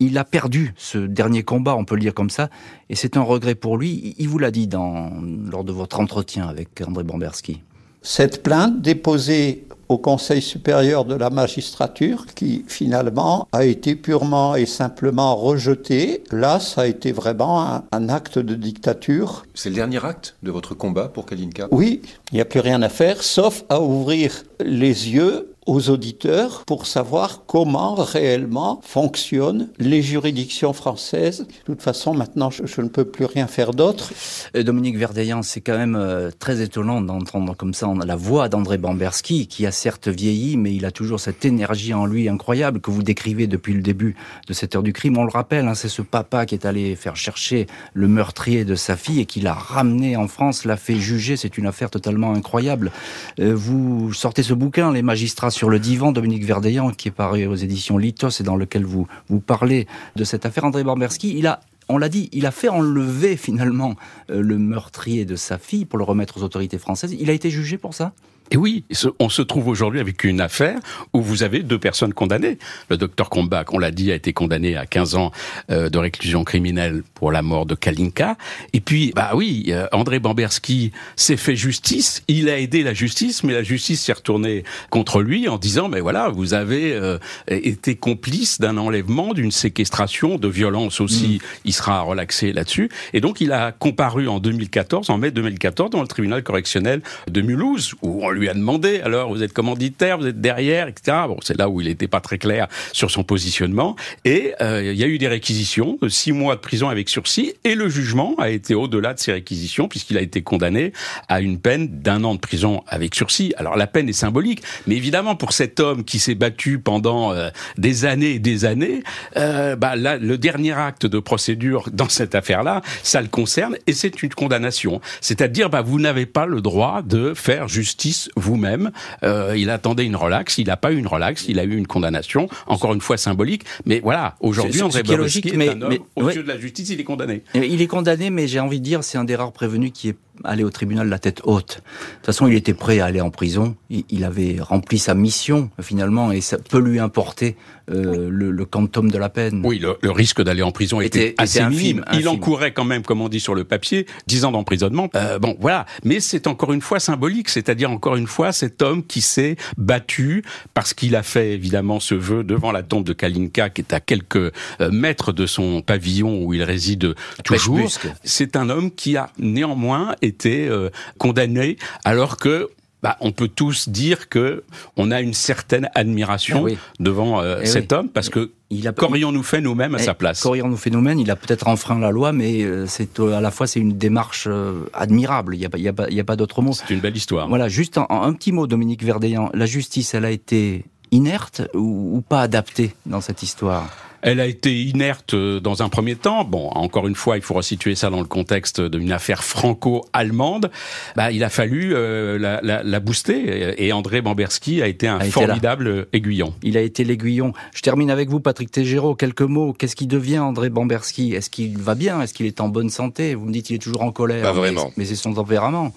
[0.00, 2.50] Il a perdu ce dernier combat, on peut le dire comme ça,
[2.88, 4.14] et c'est un regret pour lui.
[4.18, 5.10] Il vous l'a dit dans,
[5.50, 7.62] lors de votre entretien avec André Bomberski.
[8.00, 14.66] Cette plainte déposée au Conseil supérieur de la magistrature, qui finalement a été purement et
[14.66, 19.46] simplement rejetée, là, ça a été vraiment un, un acte de dictature.
[19.54, 21.68] C'est le dernier acte de votre combat pour Kalinka?
[21.70, 26.64] Oui, il n'y a plus rien à faire, sauf à ouvrir les yeux aux auditeurs
[26.66, 31.40] pour savoir comment réellement fonctionnent les juridictions françaises.
[31.40, 34.10] De toute façon, maintenant, je, ne peux plus rien faire d'autre.
[34.54, 39.46] Dominique Verdeillan, c'est quand même euh, très étonnant d'entendre comme ça la voix d'André Bamberski,
[39.46, 43.02] qui a certes vieilli, mais il a toujours cette énergie en lui incroyable que vous
[43.02, 44.16] décrivez depuis le début
[44.46, 45.18] de cette heure du crime.
[45.18, 48.74] On le rappelle, hein, c'est ce papa qui est allé faire chercher le meurtrier de
[48.74, 51.36] sa fille et qui l'a ramené en France, l'a fait juger.
[51.36, 52.90] C'est une affaire totalement incroyable.
[53.38, 57.44] Euh, vous sortez ce bouquin, Les magistrats sur le divan, Dominique Verdeillan, qui est paru
[57.48, 60.64] aux éditions Litos et dans lequel vous, vous parlez de cette affaire.
[60.64, 63.96] André Bamberski, il a on l'a dit, il a fait enlever finalement
[64.30, 67.16] euh, le meurtrier de sa fille pour le remettre aux autorités françaises.
[67.18, 68.12] Il a été jugé pour ça?
[68.50, 68.84] Et oui,
[69.18, 70.78] on se trouve aujourd'hui avec une affaire
[71.12, 72.58] où vous avez deux personnes condamnées.
[72.88, 75.32] Le docteur Kombach, on l'a dit, a été condamné à 15 ans
[75.70, 78.36] euh, de réclusion criminelle pour la mort de Kalinka.
[78.72, 82.22] Et puis, bah oui, euh, André Bamberski s'est fait justice.
[82.28, 86.00] Il a aidé la justice, mais la justice s'est retournée contre lui en disant, mais
[86.00, 87.18] voilà, vous avez euh,
[87.48, 91.40] été complice d'un enlèvement, d'une séquestration, de violence aussi.
[91.42, 91.46] Mm.
[91.66, 92.88] Il sera relaxé là-dessus.
[93.12, 97.40] Et donc, il a comparu en 2014, en mai 2014, dans le tribunal correctionnel de
[97.42, 101.16] Mulhouse, où on lui a demandé, alors vous êtes commanditaire, vous êtes derrière, etc.
[101.42, 103.96] C'est là où il n'était pas très clair sur son positionnement.
[104.24, 107.54] Et euh, il y a eu des réquisitions, de six mois de prison avec sursis,
[107.64, 110.92] et le jugement a été au-delà de ces réquisitions, puisqu'il a été condamné
[111.28, 113.52] à une peine d'un an de prison avec sursis.
[113.56, 117.50] Alors la peine est symbolique, mais évidemment pour cet homme qui s'est battu pendant euh,
[117.76, 119.02] des années et des années,
[119.36, 123.92] euh, bah, là, le dernier acte de procédure dans cette affaire-là, ça le concerne, et
[123.92, 125.00] c'est une condamnation.
[125.20, 128.90] C'est-à-dire, bah, vous n'avez pas le droit de faire justice vous-même.
[129.22, 131.86] Euh, il attendait une relaxe, il n'a pas eu une relaxe, il a eu une
[131.86, 133.64] condamnation, encore une fois symbolique.
[133.84, 136.90] Mais voilà, aujourd'hui, André Bobrovski est, mais, un homme, mais, aux yeux de la justice,
[136.90, 137.42] il est condamné.
[137.54, 140.16] Il est condamné, mais j'ai envie de dire, c'est un des rares prévenus qui est
[140.44, 141.76] allé au tribunal la tête haute.
[141.76, 143.76] De toute façon, il était prêt à aller en prison.
[143.90, 147.56] Il, avait rempli sa mission finalement, et ça peut lui importer
[147.90, 149.62] euh, le, le, quantum de la peine.
[149.64, 153.02] Oui, le, le risque d'aller en prison était, était assez infime, Il encourait quand même,
[153.02, 155.08] comme on dit sur le papier, 10 ans d'emprisonnement.
[155.14, 155.86] Euh, bon, voilà.
[156.04, 160.44] Mais c'est encore une fois symbolique, c'est-à-dire encore une fois cet homme qui s'est battu
[160.74, 164.00] parce qu'il a fait évidemment ce vœu devant la tombe de Kalinka, qui est à
[164.00, 164.52] quelques euh,
[164.90, 167.14] mètres de son pavillon où il réside
[167.44, 167.90] toujours.
[168.22, 172.68] C'est un homme qui a néanmoins été euh, condamné alors que
[173.02, 174.64] bah, on peut tous dire que
[174.96, 178.92] on a une certaine admiration eh devant euh, eh cet homme parce que il a,
[178.92, 180.42] qu'aurions-nous fait nous-mêmes à eh, sa place?
[180.42, 181.18] Qu'aurions-nous fait nous-mêmes?
[181.18, 184.48] Il a peut-être enfreint la loi, mais euh, c'est à la fois c'est une démarche
[184.92, 185.54] admirable.
[185.54, 186.72] Il n'y a, il y a, pas, il y a pas d'autre mot.
[186.72, 187.48] C'est une belle histoire.
[187.48, 189.50] Voilà, juste un, petit mot, Dominique Verdeillan.
[189.54, 193.88] La justice, elle a été inerte ou, ou pas adaptée dans cette histoire?
[194.22, 196.44] Elle a été inerte euh, dans un premier temps.
[196.44, 200.70] Bon, encore une fois, il faut resituer ça dans le contexte d'une affaire franco-allemande.
[201.16, 205.20] Bah, il a fallu euh, la, la, la, booster et André Bamberski a été un
[205.20, 206.54] formidable aiguillon.
[206.62, 207.52] Il a été l'aiguillon.
[207.74, 209.14] Je termine avec vous, Patrick Tégéraud.
[209.14, 209.72] Quelques mots.
[209.72, 211.34] Qu'est-ce qui devient André Bamberski?
[211.34, 212.20] Est-ce qu'il va bien?
[212.20, 213.34] Est-ce qu'il est en bonne santé?
[213.34, 214.42] Vous me dites qu'il est toujours en colère.
[214.42, 214.92] Pas vraiment.
[214.96, 215.92] mais c'est son tempérament.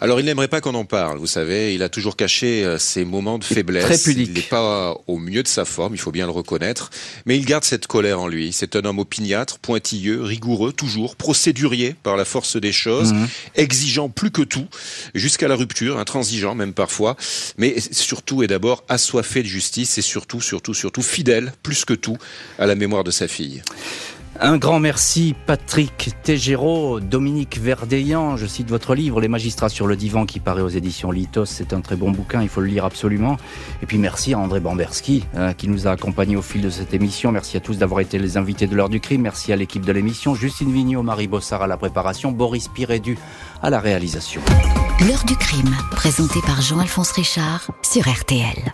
[0.00, 3.04] Alors il n'aimerait pas qu'on en parle, vous savez, il a toujours caché euh, ses
[3.04, 3.84] moments de faiblesse.
[3.84, 4.28] Très pudique.
[4.28, 6.90] Il n'est pas au mieux de sa forme, il faut bien le reconnaître,
[7.26, 8.52] mais il garde cette colère en lui.
[8.52, 13.28] C'est un homme opiniâtre, pointilleux, rigoureux, toujours, procédurier par la force des choses, mhm.
[13.56, 14.66] exigeant plus que tout,
[15.14, 17.16] jusqu'à la rupture, intransigeant même parfois,
[17.56, 22.18] mais surtout et d'abord assoiffé de justice et surtout, surtout, surtout fidèle, plus que tout,
[22.58, 23.62] à la mémoire de sa fille.
[24.40, 29.96] Un grand merci Patrick Tégéraud, Dominique Verdeillan, je cite votre livre Les magistrats sur le
[29.96, 32.84] divan qui paraît aux éditions Litos, c'est un très bon bouquin, il faut le lire
[32.84, 33.36] absolument.
[33.82, 36.94] Et puis merci à André Bamberski hein, qui nous a accompagnés au fil de cette
[36.94, 39.84] émission, merci à tous d'avoir été les invités de l'heure du crime, merci à l'équipe
[39.84, 43.18] de l'émission, Justine Vignot, Marie Bossard à la préparation, Boris Pirédu
[43.60, 44.40] à la réalisation.
[45.08, 48.72] L'heure du crime, présenté par Jean-Alphonse Richard sur RTL.